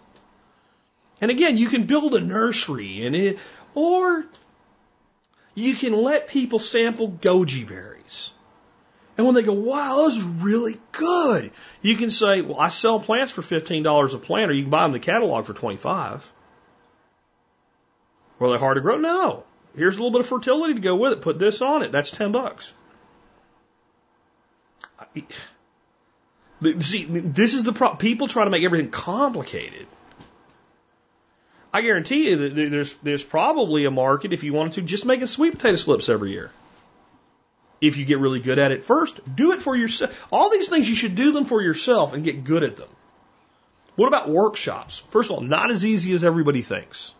[1.20, 3.38] And again, you can build a nursery and it,
[3.74, 4.24] or
[5.54, 8.32] you can let people sample goji berries.
[9.18, 11.50] And when they go, wow, this is really good,
[11.82, 14.84] you can say, well, I sell plants for $15 a plant, or you can buy
[14.84, 16.32] them the catalog for 25
[18.40, 18.96] were they hard to grow?
[18.96, 19.44] No.
[19.76, 21.20] Here's a little bit of fertility to go with it.
[21.20, 21.92] Put this on it.
[21.92, 22.72] That's 10 bucks.
[26.80, 27.98] See, this is the problem.
[27.98, 29.86] People try to make everything complicated.
[31.72, 35.28] I guarantee you that there's there's probably a market if you wanted to just making
[35.28, 36.50] sweet potato slips every year.
[37.80, 40.28] If you get really good at it first, do it for yourself.
[40.30, 42.88] All these things you should do them for yourself and get good at them.
[43.96, 44.98] What about workshops?
[45.08, 47.14] First of all, not as easy as everybody thinks.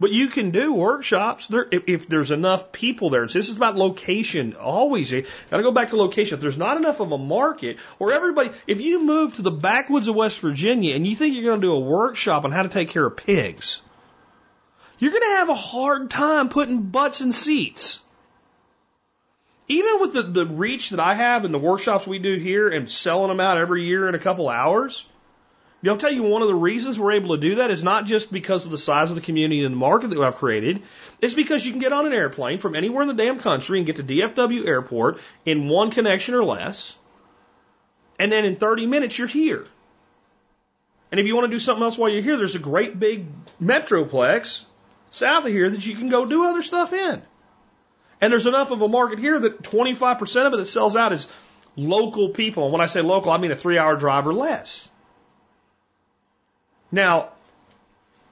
[0.00, 3.26] But you can do workshops there if, if there's enough people there.
[3.26, 4.54] So this is about location.
[4.54, 5.22] Always, eh?
[5.50, 6.36] got to go back to location.
[6.36, 10.06] If there's not enough of a market, or everybody, if you move to the backwoods
[10.06, 12.68] of West Virginia and you think you're going to do a workshop on how to
[12.68, 13.80] take care of pigs,
[15.00, 18.02] you're going to have a hard time putting butts in seats.
[19.66, 22.90] Even with the, the reach that I have in the workshops we do here and
[22.90, 25.04] selling them out every year in a couple hours,
[25.86, 28.32] I'll tell you one of the reasons we're able to do that is not just
[28.32, 30.82] because of the size of the community and the market that I've created.
[31.20, 33.86] It's because you can get on an airplane from anywhere in the damn country and
[33.86, 36.98] get to DFW airport in one connection or less.
[38.18, 39.66] And then in 30 minutes, you're here.
[41.12, 43.26] And if you want to do something else while you're here, there's a great big
[43.62, 44.64] metroplex
[45.10, 47.22] south of here that you can go do other stuff in.
[48.20, 51.28] And there's enough of a market here that 25% of it that sells out is
[51.76, 52.64] local people.
[52.64, 54.88] And when I say local, I mean a three hour drive or less.
[56.90, 57.30] Now,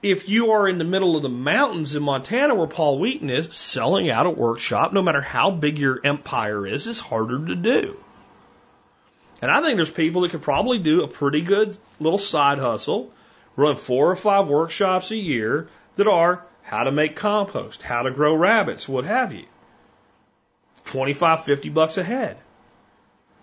[0.01, 3.55] if you are in the middle of the mountains in Montana where Paul Wheaton is,
[3.55, 7.97] selling out a workshop, no matter how big your empire is, is harder to do.
[9.41, 13.11] And I think there's people that could probably do a pretty good little side hustle,
[13.55, 18.11] run four or five workshops a year that are how to make compost, how to
[18.11, 19.45] grow rabbits, what have you.
[20.85, 22.37] 25, 50 bucks a head.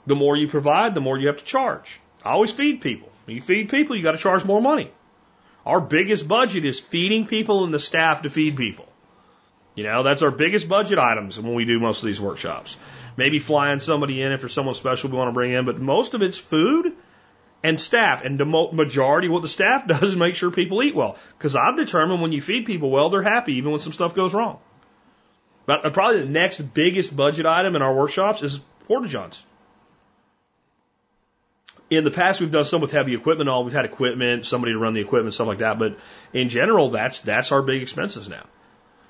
[0.06, 2.00] The more you provide, the more you have to charge.
[2.24, 3.10] I always feed people.
[3.24, 4.90] When you feed people, you got to charge more money.
[5.66, 8.86] Our biggest budget is feeding people and the staff to feed people.
[9.74, 12.76] You know, that's our biggest budget items when we do most of these workshops.
[13.16, 16.14] Maybe flying somebody in if there's someone special we want to bring in, but most
[16.14, 16.92] of it's food
[17.62, 18.22] and staff.
[18.22, 21.16] And the majority of what the staff does is make sure people eat well.
[21.36, 24.34] Because I've determined when you feed people well, they're happy even when some stuff goes
[24.34, 24.58] wrong.
[25.66, 29.44] But uh, probably the next biggest budget item in our workshops is porta johns
[31.90, 34.78] in the past we've done some with heavy equipment all we've had equipment somebody to
[34.78, 35.98] run the equipment stuff like that but
[36.32, 38.44] in general that's that's our big expenses now.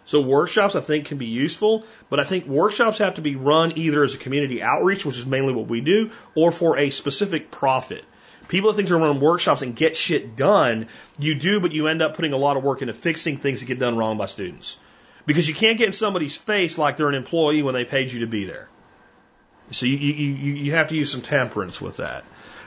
[0.07, 3.79] So workshops i think can be useful but i think workshops have to be run
[3.79, 7.51] either as a community outreach which is mainly what we do or for a specific
[7.51, 8.05] profit.
[8.49, 12.03] People that think they're run workshops and get shit done you do but you end
[12.03, 14.77] up putting a lot of work into fixing things that get done wrong by students.
[15.27, 18.21] Because you can't get in somebody's face like they're an employee when they paid you
[18.21, 18.69] to be there.
[19.71, 22.25] So you, you, you have to use some temperance with that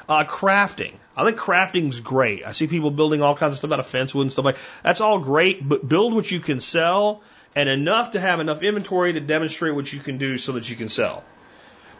[0.09, 0.93] uh, crafting.
[1.15, 2.45] I think crafting's great.
[2.45, 4.57] I see people building all kinds of stuff out of fence wood and stuff like
[4.83, 7.21] that's all great, but build what you can sell
[7.55, 10.75] and enough to have enough inventory to demonstrate what you can do so that you
[10.75, 11.23] can sell.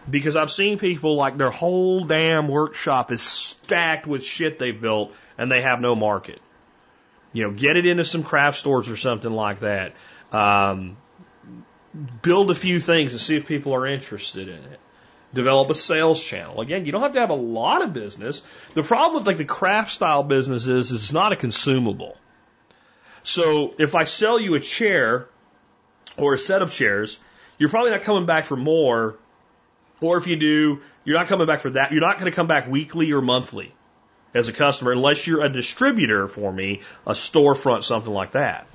[0.09, 5.13] Because I've seen people like their whole damn workshop is stacked with shit they've built
[5.38, 6.39] and they have no market.
[7.34, 9.93] You know, get it into some craft stores or something like that.
[10.31, 10.95] Um,
[12.21, 14.79] build a few things and see if people are interested in it
[15.33, 16.61] develop a sales channel.
[16.61, 18.43] Again, you don't have to have a lot of business.
[18.73, 22.17] The problem with like the craft style business is it's not a consumable.
[23.23, 25.27] So if I sell you a chair
[26.17, 27.19] or a set of chairs,
[27.57, 29.17] you're probably not coming back for more.
[29.99, 31.91] Or if you do, you're not coming back for that.
[31.91, 33.73] You're not going to come back weekly or monthly
[34.33, 38.67] as a customer unless you're a distributor for me, a storefront, something like that.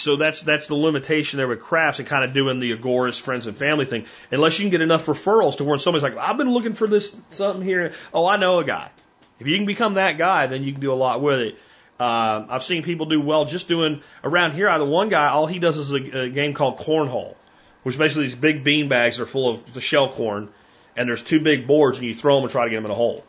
[0.00, 3.46] So that's that's the limitation there with crafts and kind of doing the agorist friends
[3.46, 4.06] and family thing.
[4.30, 7.14] Unless you can get enough referrals to where somebody's like, I've been looking for this
[7.28, 7.92] something here.
[8.14, 8.90] Oh, I know a guy.
[9.38, 11.58] If you can become that guy, then you can do a lot with it.
[11.98, 14.70] Uh, I've seen people do well just doing around here.
[14.70, 17.34] I the one guy, all he does is a, a game called cornhole,
[17.82, 20.48] which basically these big bean bags are full of the shell corn,
[20.96, 22.90] and there's two big boards, and you throw them and try to get them in
[22.90, 23.22] a hole.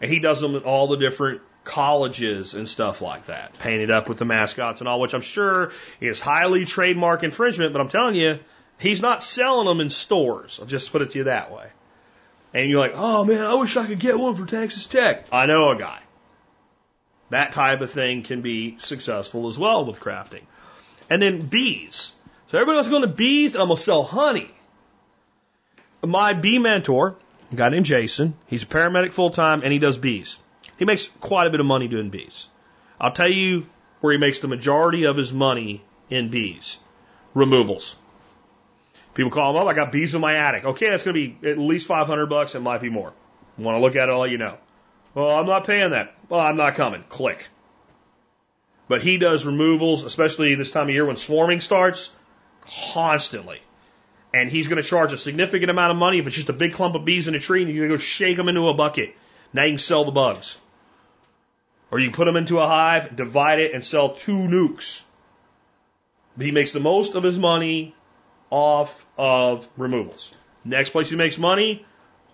[0.00, 4.08] And he does them at all the different colleges and stuff like that, painted up
[4.08, 5.70] with the mascots and all, which I'm sure
[6.00, 7.74] is highly trademark infringement.
[7.74, 8.40] But I'm telling you,
[8.78, 10.58] he's not selling them in stores.
[10.60, 11.66] I'll just put it to you that way.
[12.54, 15.26] And you're like, oh man, I wish I could get one for Texas Tech.
[15.30, 16.00] I know a guy.
[17.28, 20.44] That type of thing can be successful as well with crafting.
[21.10, 22.12] And then bees.
[22.48, 24.50] So everybody wants to go into bees, and I'm going to sell honey.
[26.02, 27.16] My bee mentor,
[27.52, 30.38] a guy named Jason, he's a paramedic full time and he does bees.
[30.78, 32.48] He makes quite a bit of money doing bees.
[33.00, 33.66] I'll tell you
[34.00, 36.78] where he makes the majority of his money in bees
[37.34, 37.96] removals.
[39.14, 40.64] People call him up, I got bees in my attic.
[40.64, 42.54] Okay, that's going to be at least 500 bucks.
[42.54, 43.12] It might be more.
[43.56, 44.56] Want to look at it, I'll let you know.
[45.14, 46.14] Well, I'm not paying that.
[46.28, 47.02] Well, I'm not coming.
[47.08, 47.48] Click.
[48.86, 52.10] But he does removals, especially this time of year when swarming starts,
[52.92, 53.60] constantly.
[54.32, 56.74] And he's going to charge a significant amount of money if it's just a big
[56.74, 58.74] clump of bees in a tree and you're going to go shake them into a
[58.74, 59.16] bucket.
[59.52, 60.58] Now you can sell the bugs.
[61.90, 65.02] Or you can put them into a hive, divide it, and sell two nukes.
[66.38, 67.94] He makes the most of his money
[68.50, 70.32] off of removals.
[70.64, 71.84] Next place he makes money,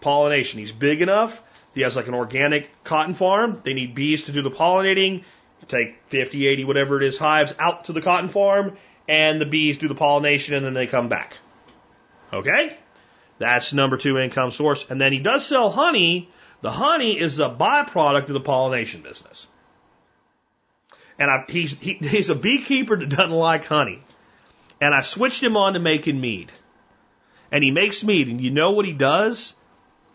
[0.00, 0.58] pollination.
[0.58, 1.42] He's big enough
[1.74, 3.60] he has like an organic cotton farm.
[3.64, 5.18] They need bees to do the pollinating.
[5.60, 8.76] You take 50, 80, whatever it is, hives out to the cotton farm,
[9.08, 11.38] and the bees do the pollination, and then they come back.
[12.32, 12.76] Okay?
[13.38, 14.88] That's number two income source.
[14.88, 16.28] And then he does sell honey.
[16.64, 19.46] The honey is a byproduct of the pollination business.
[21.18, 24.02] And I, he's, he, he's a beekeeper that doesn't like honey.
[24.80, 26.50] And I switched him on to making mead.
[27.52, 28.28] And he makes mead.
[28.28, 29.52] And you know what he does?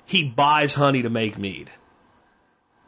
[0.10, 1.70] he buys honey to make mead.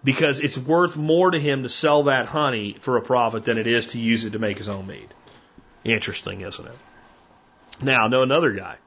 [0.04, 3.68] Because it's worth more to him to sell that honey for a profit than it
[3.68, 5.08] is to use it to make his own mead.
[5.84, 6.78] Interesting, isn't it?
[7.80, 8.78] Now, know another guy.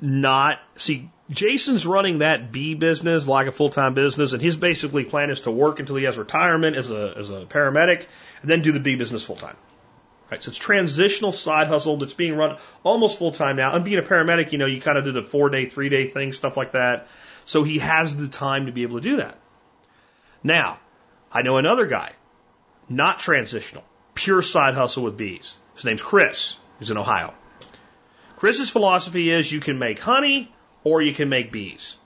[0.00, 5.04] Not, see, Jason's running that bee business like a full time business, and his basically
[5.04, 8.06] plan is to work until he has retirement as a, as a paramedic
[8.42, 9.56] and then do the bee business full time.
[10.30, 13.74] Right, so it's transitional side hustle that's being run almost full time now.
[13.74, 16.06] And being a paramedic, you know, you kind of do the four day, three day
[16.08, 17.08] thing, stuff like that.
[17.44, 19.38] So he has the time to be able to do that.
[20.42, 20.78] Now,
[21.32, 22.12] I know another guy,
[22.88, 23.84] not transitional,
[24.14, 25.54] pure side hustle with bees.
[25.74, 26.56] His name's Chris.
[26.80, 27.34] He's in Ohio.
[28.36, 30.52] Chris's philosophy is you can make honey
[30.86, 31.96] or you can make bees.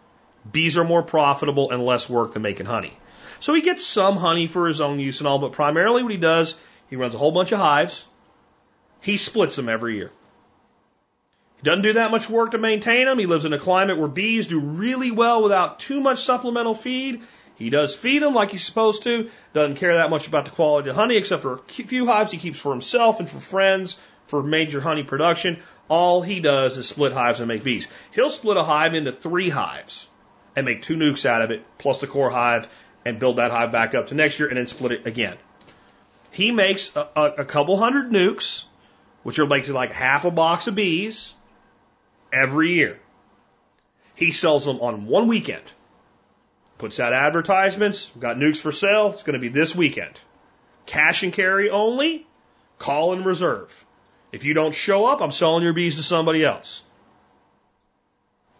[0.50, 2.96] Bees are more profitable and less work than making honey.
[3.40, 6.18] So he gets some honey for his own use and all, but primarily what he
[6.18, 6.56] does,
[6.88, 8.06] he runs a whole bunch of hives
[9.00, 10.10] he splits them every year.
[11.56, 13.18] He doesn't do that much work to maintain them.
[13.18, 17.22] He lives in a climate where bees do really well without too much supplemental feed.
[17.56, 19.28] He does feed them like he's supposed to.
[19.52, 22.38] Doesn't care that much about the quality of honey, except for a few hives he
[22.38, 23.98] keeps for himself and for friends
[24.30, 25.60] for major honey production.
[25.88, 27.88] All he does is split hives and make bees.
[28.12, 30.08] He'll split a hive into three hives
[30.56, 32.68] and make two nukes out of it, plus the core hive,
[33.04, 35.36] and build that hive back up to next year and then split it again.
[36.30, 38.64] He makes a, a, a couple hundred nukes
[39.22, 41.34] which are basically like half a box of bees
[42.32, 43.00] every year.
[44.14, 45.64] He sells them on one weekend.
[46.78, 48.10] Puts out advertisements.
[48.18, 49.12] Got nukes for sale.
[49.12, 50.18] It's going to be this weekend.
[50.86, 52.26] Cash and carry only.
[52.78, 53.84] Call and reserve.
[54.32, 56.82] If you don't show up, I'm selling your bees to somebody else.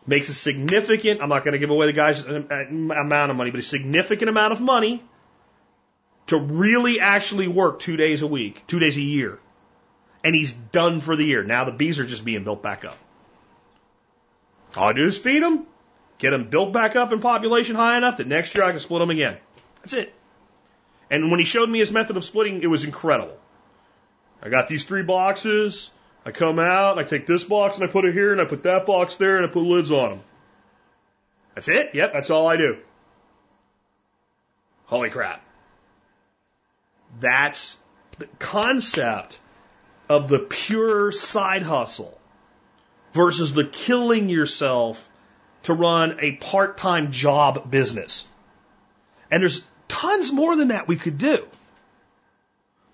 [0.07, 3.37] Makes a significant, I'm not going to give away the guy's uh, uh, amount of
[3.37, 5.03] money, but a significant amount of money
[6.29, 9.39] to really actually work two days a week, two days a year
[10.23, 11.43] and he's done for the year.
[11.43, 12.97] Now the bees are just being built back up.
[14.77, 15.67] All I do is feed them,
[16.19, 19.01] get them built back up in population high enough that next year I can split
[19.01, 19.39] them again.
[19.83, 20.15] That's it.
[21.11, 23.37] And when he showed me his method of splitting, it was incredible.
[24.43, 25.91] I got these three boxes.
[26.25, 28.65] I come out, I take this box and I put it here, and I put
[28.65, 30.21] that box there, and I put lids on them.
[31.55, 31.91] That's it?
[31.95, 32.77] Yep, that's all I do.
[34.85, 35.43] Holy crap.
[37.21, 37.77] That's
[38.19, 39.39] the concept
[40.09, 42.19] of the pure side hustle
[43.13, 45.09] versus the killing yourself
[45.63, 48.27] to run a part time job business.
[49.31, 51.47] And there's tons more than that we could do.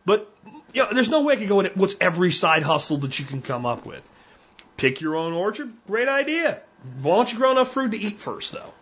[0.04, 0.30] But
[0.76, 3.24] you know, there's no way I could go in what's every side hustle that you
[3.24, 4.08] can come up with.
[4.76, 6.60] Pick your own orchard, great idea.
[7.00, 8.74] Why don't you grow enough fruit to eat first, though?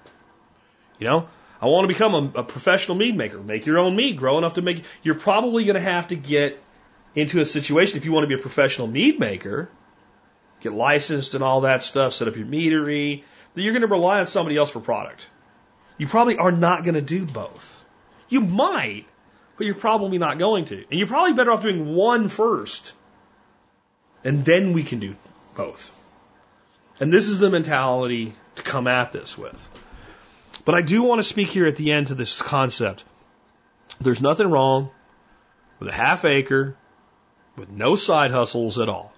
[0.98, 1.28] You know,
[1.62, 3.38] I want to become a, a professional mead maker.
[3.38, 4.82] Make your own mead, grow enough to make.
[5.04, 6.60] You're probably going to have to get
[7.14, 9.68] into a situation, if you want to be a professional mead maker,
[10.60, 13.22] get licensed and all that stuff, set up your meadery,
[13.54, 15.28] then you're going to rely on somebody else for product.
[15.96, 17.84] You probably are not going to do both.
[18.28, 19.06] You might,
[19.56, 20.84] but you're probably not going to.
[20.90, 22.92] And you're probably better off doing one first,
[24.22, 25.16] and then we can do
[25.56, 25.90] both.
[27.00, 29.68] And this is the mentality to come at this with.
[30.64, 33.04] But I do want to speak here at the end to this concept.
[34.00, 34.90] There's nothing wrong
[35.78, 36.76] with a half acre
[37.56, 39.12] with no side hustles at all.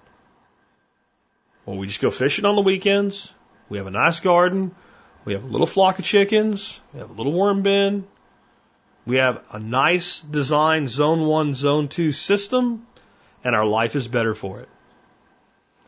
[1.65, 3.33] Well, we just go fishing on the weekends.
[3.69, 4.75] We have a nice garden.
[5.25, 6.81] We have a little flock of chickens.
[6.93, 8.07] We have a little worm bin.
[9.07, 12.87] We have a nice design zone one, zone two system,
[13.45, 14.69] and our life is better for it.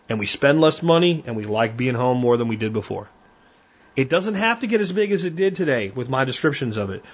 [0.09, 3.09] And we spend less money and we like being home more than we did before.
[3.97, 6.91] It doesn't have to get as big as it did today with my descriptions of
[6.91, 7.05] it.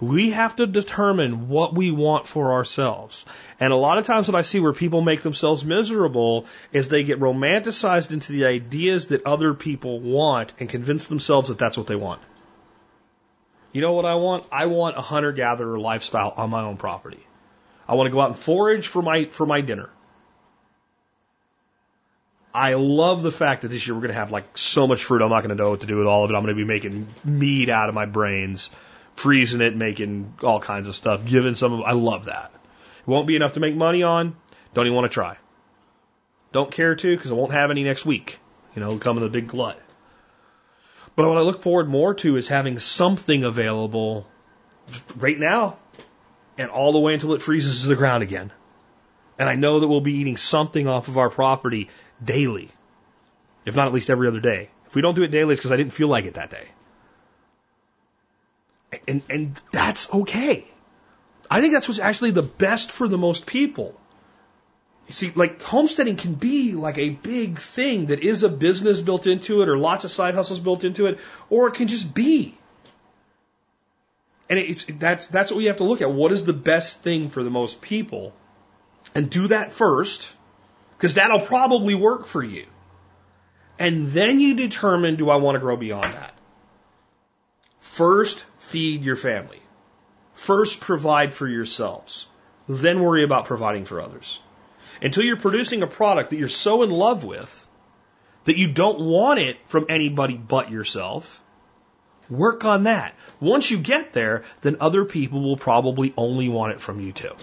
[0.00, 3.24] We have to determine what we want for ourselves.
[3.60, 7.04] And a lot of times what I see where people make themselves miserable is they
[7.04, 11.86] get romanticized into the ideas that other people want and convince themselves that that's what
[11.86, 12.20] they want.
[13.74, 14.46] You know what I want?
[14.52, 17.18] I want a hunter gatherer lifestyle on my own property.
[17.88, 19.90] I want to go out and forage for my for my dinner.
[22.54, 25.22] I love the fact that this year we're going to have like so much fruit.
[25.22, 26.34] I'm not going to know what to do with all of it.
[26.34, 28.70] I'm going to be making meat out of my brains,
[29.16, 31.80] freezing it, making all kinds of stuff, giving some of.
[31.80, 32.52] I love that.
[32.54, 34.36] It won't be enough to make money on.
[34.72, 35.36] Don't even want to try.
[36.52, 38.38] Don't care to because I won't have any next week.
[38.76, 39.80] You know, come in the big glut.
[41.16, 44.26] But what I look forward more to is having something available
[45.16, 45.76] right now
[46.58, 48.52] and all the way until it freezes to the ground again.
[49.38, 51.88] And I know that we'll be eating something off of our property
[52.24, 52.68] daily,
[53.64, 54.70] if not at least every other day.
[54.86, 56.68] If we don't do it daily, it's because I didn't feel like it that day.
[59.08, 60.66] And, and that's okay.
[61.50, 63.94] I think that's what's actually the best for the most people.
[65.06, 69.26] You see, like homesteading can be like a big thing that is a business built
[69.26, 71.18] into it or lots of side hustles built into it,
[71.50, 72.56] or it can just be.
[74.48, 76.10] And it's, that's, that's what we have to look at.
[76.10, 78.32] What is the best thing for the most people?
[79.14, 80.34] And do that first,
[80.96, 82.66] because that'll probably work for you.
[83.78, 86.34] And then you determine, do I want to grow beyond that?
[87.80, 89.60] First, feed your family.
[90.34, 92.26] First, provide for yourselves.
[92.68, 94.40] Then worry about providing for others
[95.02, 97.66] until you're producing a product that you're so in love with
[98.44, 101.42] that you don't want it from anybody but yourself,
[102.28, 103.14] work on that.
[103.40, 107.34] Once you get there, then other people will probably only want it from you too.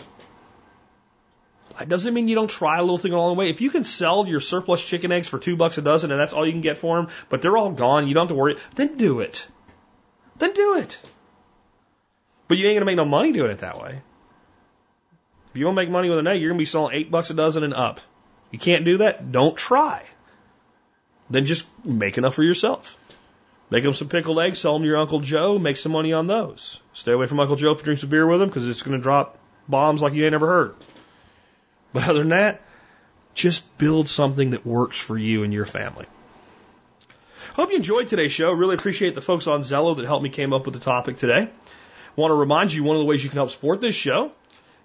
[1.78, 3.50] That doesn't mean you don't try a little thing along the way.
[3.50, 6.34] If you can sell your surplus chicken eggs for two bucks a dozen and that's
[6.34, 8.58] all you can get for them, but they're all gone, you don't have to worry,
[8.76, 9.48] then do it.
[10.38, 11.00] Then do it.
[12.48, 14.02] But you ain't gonna make no money doing it that way.
[15.52, 17.12] If you want to make money with an egg, you're going to be selling eight
[17.12, 18.00] bucks a dozen and up.
[18.52, 19.32] You can't do that?
[19.32, 20.06] Don't try.
[21.30, 22.98] Then just make enough for yourself.
[23.70, 26.28] Make them some pickled eggs, sell them to your Uncle Joe, make some money on
[26.28, 26.80] those.
[26.94, 28.98] Stay away from Uncle Joe if you drink some beer with him because it's going
[28.98, 29.38] to drop
[29.68, 30.76] bombs like you ain't ever heard.
[31.94, 32.62] But other than that,
[33.34, 36.06] just build something that works for you and your family.
[37.56, 38.52] Hope you enjoyed today's show.
[38.52, 41.50] Really appreciate the folks on Zello that helped me came up with the topic today.
[42.16, 44.32] Want to remind you one of the ways you can help support this show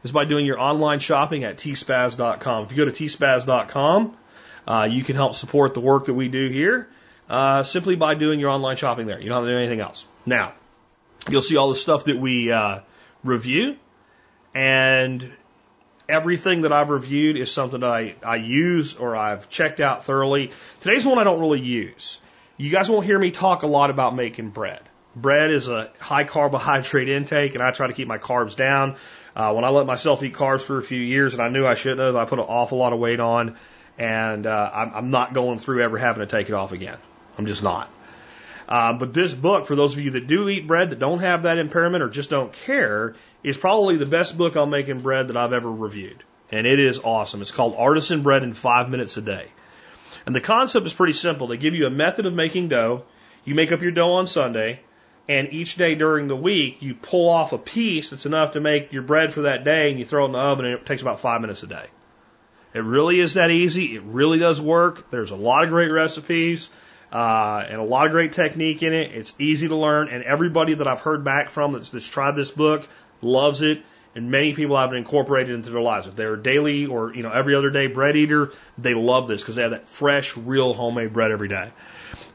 [0.07, 2.65] is by doing your online shopping at tspaz.com.
[2.65, 4.17] If you go to tspaz.com,
[4.67, 6.89] uh, you can help support the work that we do here
[7.29, 9.21] uh, simply by doing your online shopping there.
[9.21, 10.07] You don't have to do anything else.
[10.25, 10.55] Now,
[11.29, 12.81] you'll see all the stuff that we uh,
[13.25, 13.77] review,
[14.55, 15.33] and
[16.09, 20.53] everything that I've reviewed is something that I, I use or I've checked out thoroughly.
[20.83, 22.21] Today's one I don't really use.
[22.57, 24.83] You guys won't hear me talk a lot about making bread.
[25.17, 28.97] Bread is a high carbohydrate intake, and I try to keep my carbs down.
[29.37, 31.75] Uh, when I let myself eat carbs for a few years and I knew I
[31.75, 33.57] shouldn't have, I put an awful lot of weight on,
[33.99, 36.97] and uh, I'm, I'm not going through ever having to take it off again.
[37.37, 37.91] I'm just not.
[38.67, 41.43] Uh, but this book, for those of you that do eat bread, that don't have
[41.43, 45.37] that impairment or just don't care, is probably the best book on making bread that
[45.37, 46.25] I've ever reviewed.
[46.51, 47.43] And it is awesome.
[47.43, 49.49] It's called Artisan Bread in Five Minutes a Day.
[50.25, 51.47] And the concept is pretty simple.
[51.47, 53.05] They give you a method of making dough.
[53.45, 54.81] You make up your dough on Sunday
[55.29, 58.93] and each day during the week you pull off a piece that's enough to make
[58.93, 61.03] your bread for that day and you throw it in the oven and it takes
[61.03, 61.87] about five minutes a day.
[62.75, 63.97] It really is that easy.
[63.97, 65.11] It really does work.
[65.11, 66.69] There's a lot of great recipes
[67.13, 69.13] uh, and a lot of great technique in it.
[69.13, 72.51] It's easy to learn, and everybody that I've heard back from that's, that's tried this
[72.51, 72.87] book
[73.23, 73.83] loves it.
[74.15, 76.07] And many people have it incorporated into their lives.
[76.07, 79.43] If they're a daily or you know every other day bread eater, they love this
[79.43, 81.71] because they have that fresh, real homemade bread every day.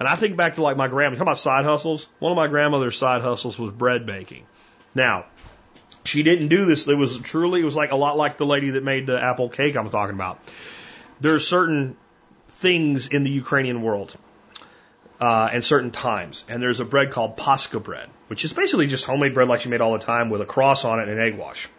[0.01, 2.07] And I think back to like my grandma, talk about side hustles.
[2.17, 4.47] One of my grandmother's side hustles was bread baking.
[4.95, 5.25] Now,
[6.05, 6.87] she didn't do this.
[6.87, 9.49] It was truly, it was like a lot like the lady that made the apple
[9.49, 10.39] cake I'm talking about.
[11.19, 11.97] There are certain
[12.49, 14.15] things in the Ukrainian world
[15.19, 16.45] uh, and certain times.
[16.49, 19.69] And there's a bread called Pascha bread, which is basically just homemade bread like she
[19.69, 21.69] made all the time with a cross on it and an egg wash.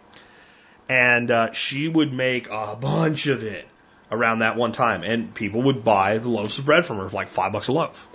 [0.87, 3.67] And uh, she would make a bunch of it
[4.13, 7.15] around that one time, and people would buy the loaves of bread from her for
[7.15, 8.07] like five bucks a loaf.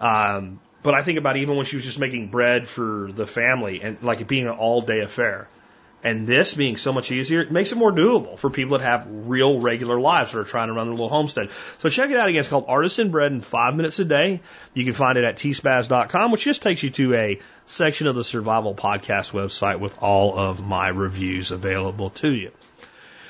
[0.00, 3.82] Um, but I think about even when she was just making bread for the family
[3.82, 5.48] and like it being an all day affair.
[6.04, 9.06] And this being so much easier, it makes it more doable for people that have
[9.08, 11.50] real regular lives that are trying to run their little homestead.
[11.78, 12.38] So check it out again.
[12.38, 14.40] It's called Artisan Bread in five minutes a day.
[14.74, 18.22] You can find it at tspaz.com, which just takes you to a section of the
[18.22, 22.52] Survival Podcast website with all of my reviews available to you.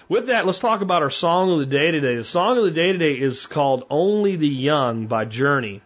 [0.08, 2.16] With that, let's talk about our song of the day today.
[2.16, 5.82] The song of the day today is called Only the Young by Journey.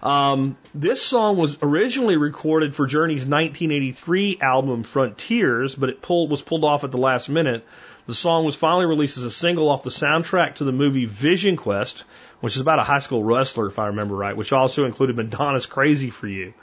[0.00, 6.40] Um, this song was originally recorded for Journey's 1983 album Frontiers, but it pulled, was
[6.40, 7.66] pulled off at the last minute.
[8.06, 11.56] The song was finally released as a single off the soundtrack to the movie Vision
[11.56, 12.04] Quest,
[12.42, 15.66] which is about a high school wrestler, if I remember right, which also included Madonna's
[15.66, 16.54] Crazy for You.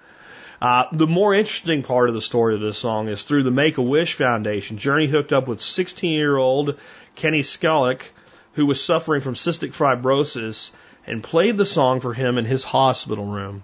[0.62, 3.80] Uh, the more interesting part of the story of this song is through the Make
[3.80, 4.78] a Wish Foundation.
[4.78, 6.78] Journey hooked up with 16 year old
[7.16, 8.02] Kenny Sykaluk,
[8.54, 10.70] who was suffering from cystic fibrosis
[11.08, 13.64] and played the song for him in his hospital room.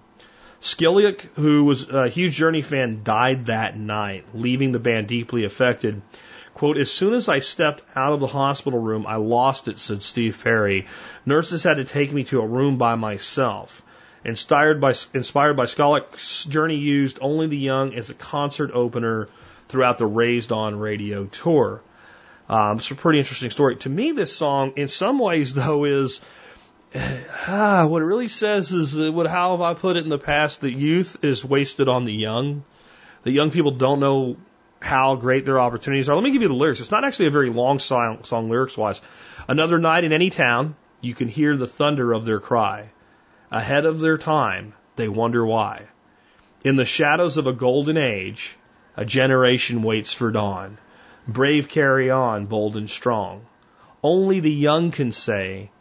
[0.60, 6.02] Sykaluk, who was a huge Journey fan, died that night, leaving the band deeply affected.
[6.56, 10.02] Quote, as soon as I stepped out of the hospital room, I lost it, said
[10.02, 10.88] Steve Perry.
[11.28, 13.84] Nurses had to take me to a room by myself.
[14.28, 19.30] Inspired by, inspired by Sykaluk's Journey used Only the Young as a concert opener
[19.70, 21.82] throughout the Raised On radio tour.
[22.50, 23.78] Um, it's a pretty interesting story.
[23.78, 26.20] To me, this song, in some ways, though, is
[27.48, 30.18] ah, what it really says is uh, what how have I put it in the
[30.18, 32.66] past that youth is wasted on the young.
[33.24, 34.36] The young people don't know
[34.82, 36.16] how great their opportunities are.
[36.16, 36.82] Let me give you the lyrics.
[36.82, 39.00] It's not actually a very long song, song lyrics wise.
[39.48, 42.90] Another night in any town, you can hear the thunder of their cry.
[43.52, 45.84] Ahead of their time, they wonder why.
[46.64, 48.58] In the shadows of a golden age,
[48.98, 50.80] a generation waits for dawn.
[51.28, 53.46] Brave carry on, bold and strong.
[54.04, 55.72] Only the young can say,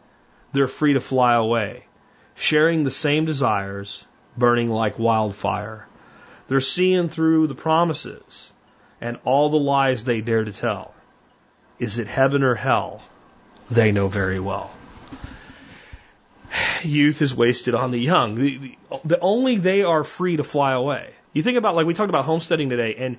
[0.53, 1.85] they're free to fly away,
[2.35, 4.05] sharing the same desires,
[4.37, 5.87] burning like wildfire.
[6.47, 8.53] They're seeing through the promises
[9.01, 10.93] and all the lies they dare to tell.
[11.79, 13.01] Is it heaven or hell?
[13.69, 14.71] They know very well.
[16.83, 18.35] Youth is wasted on the young.
[18.35, 21.13] The, the, the only they are free to fly away.
[21.33, 23.17] You think about like we talked about homesteading today, and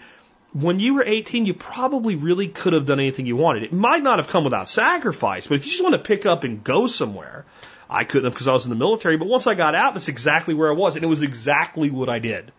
[0.53, 3.65] when you were 18, you probably really could have done anything you wanted.
[3.65, 6.45] It might not have come without sacrifice, but if you just want to pick up
[6.45, 7.45] and go somewhere,
[7.89, 9.17] I couldn't have because I was in the military.
[9.17, 12.09] But once I got out, that's exactly where I was, and it was exactly what
[12.09, 12.51] I did.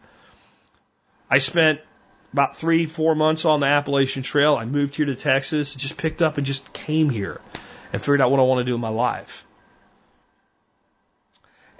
[1.29, 1.79] I spent
[2.33, 4.55] about three, four months on the Appalachian Trail.
[4.55, 7.41] I moved here to Texas, just picked up and just came here
[7.91, 9.45] and figured out what I want to do in my life.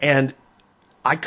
[0.01, 0.33] And
[1.03, 1.19] I,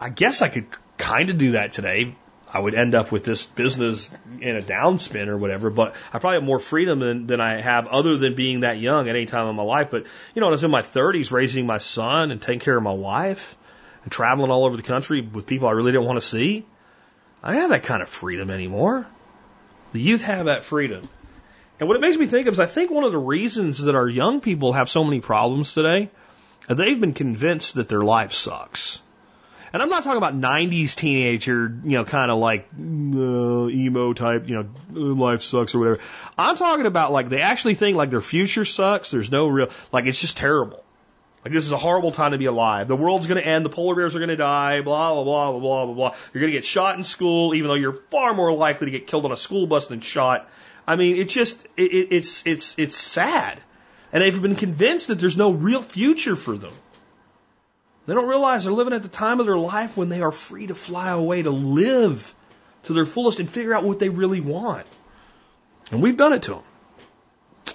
[0.00, 0.66] I, guess I could
[0.96, 2.14] kind of do that today
[2.52, 4.10] I would end up with this business
[4.40, 7.86] in a downspin or whatever, but I probably have more freedom than, than I have
[7.86, 9.88] other than being that young at any time in my life.
[9.90, 10.04] But,
[10.34, 12.82] you know, when I was in my 30s raising my son and taking care of
[12.82, 13.56] my wife
[14.02, 16.66] and traveling all over the country with people I really didn't want to see,
[17.42, 19.06] I don't have that kind of freedom anymore.
[19.94, 21.08] The youth have that freedom.
[21.80, 23.94] And what it makes me think of is I think one of the reasons that
[23.94, 26.10] our young people have so many problems today,
[26.68, 29.02] they've been convinced that their life sucks.
[29.72, 34.48] And I'm not talking about 90s teenager, you know, kind of like uh, emo type,
[34.48, 34.68] you know,
[35.14, 35.98] life sucks or whatever.
[36.36, 39.10] I'm talking about like they actually think like their future sucks.
[39.10, 40.84] There's no real, like it's just terrible.
[41.44, 42.86] Like this is a horrible time to be alive.
[42.86, 43.64] The world's going to end.
[43.64, 44.80] The polar bears are going to die.
[44.82, 46.16] Blah blah blah blah blah blah blah.
[46.32, 49.06] You're going to get shot in school, even though you're far more likely to get
[49.06, 50.48] killed on a school bus than shot.
[50.86, 53.60] I mean, it's just it, it's it's it's sad,
[54.12, 56.74] and they've been convinced that there's no real future for them.
[58.06, 60.66] They don't realize they're living at the time of their life when they are free
[60.66, 62.34] to fly away to live
[62.84, 64.86] to their fullest and figure out what they really want.
[65.90, 66.62] And we've done it to them.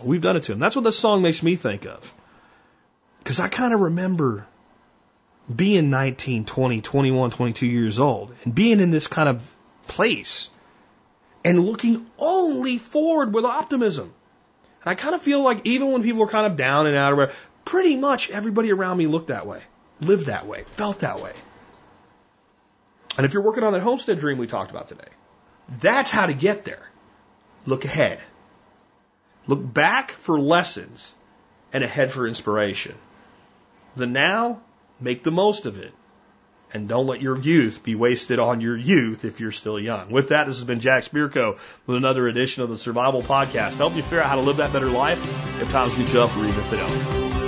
[0.03, 0.59] We've done it to them.
[0.59, 2.13] That's what this song makes me think of.
[3.19, 4.45] Because I kind of remember
[5.53, 9.55] being 19, 20, 21, 22 years old and being in this kind of
[9.87, 10.49] place
[11.43, 14.13] and looking only forward with optimism.
[14.83, 17.31] And I kind of feel like even when people were kind of down and out,
[17.65, 19.61] pretty much everybody around me looked that way
[20.01, 21.33] lived that way, felt that way.
[23.17, 25.09] And if you're working on that homestead dream we talked about today,
[25.79, 26.87] that's how to get there.
[27.65, 28.19] Look ahead.
[29.47, 31.15] Look back for lessons
[31.73, 32.95] and ahead for inspiration.
[33.95, 34.61] The now,
[34.99, 35.93] make the most of it.
[36.73, 40.11] And don't let your youth be wasted on your youth if you're still young.
[40.11, 43.95] With that, this has been Jack Spirko with another edition of the Survival Podcast, Help
[43.95, 45.19] you figure out how to live that better life
[45.61, 47.46] if times get tough or even if they don't.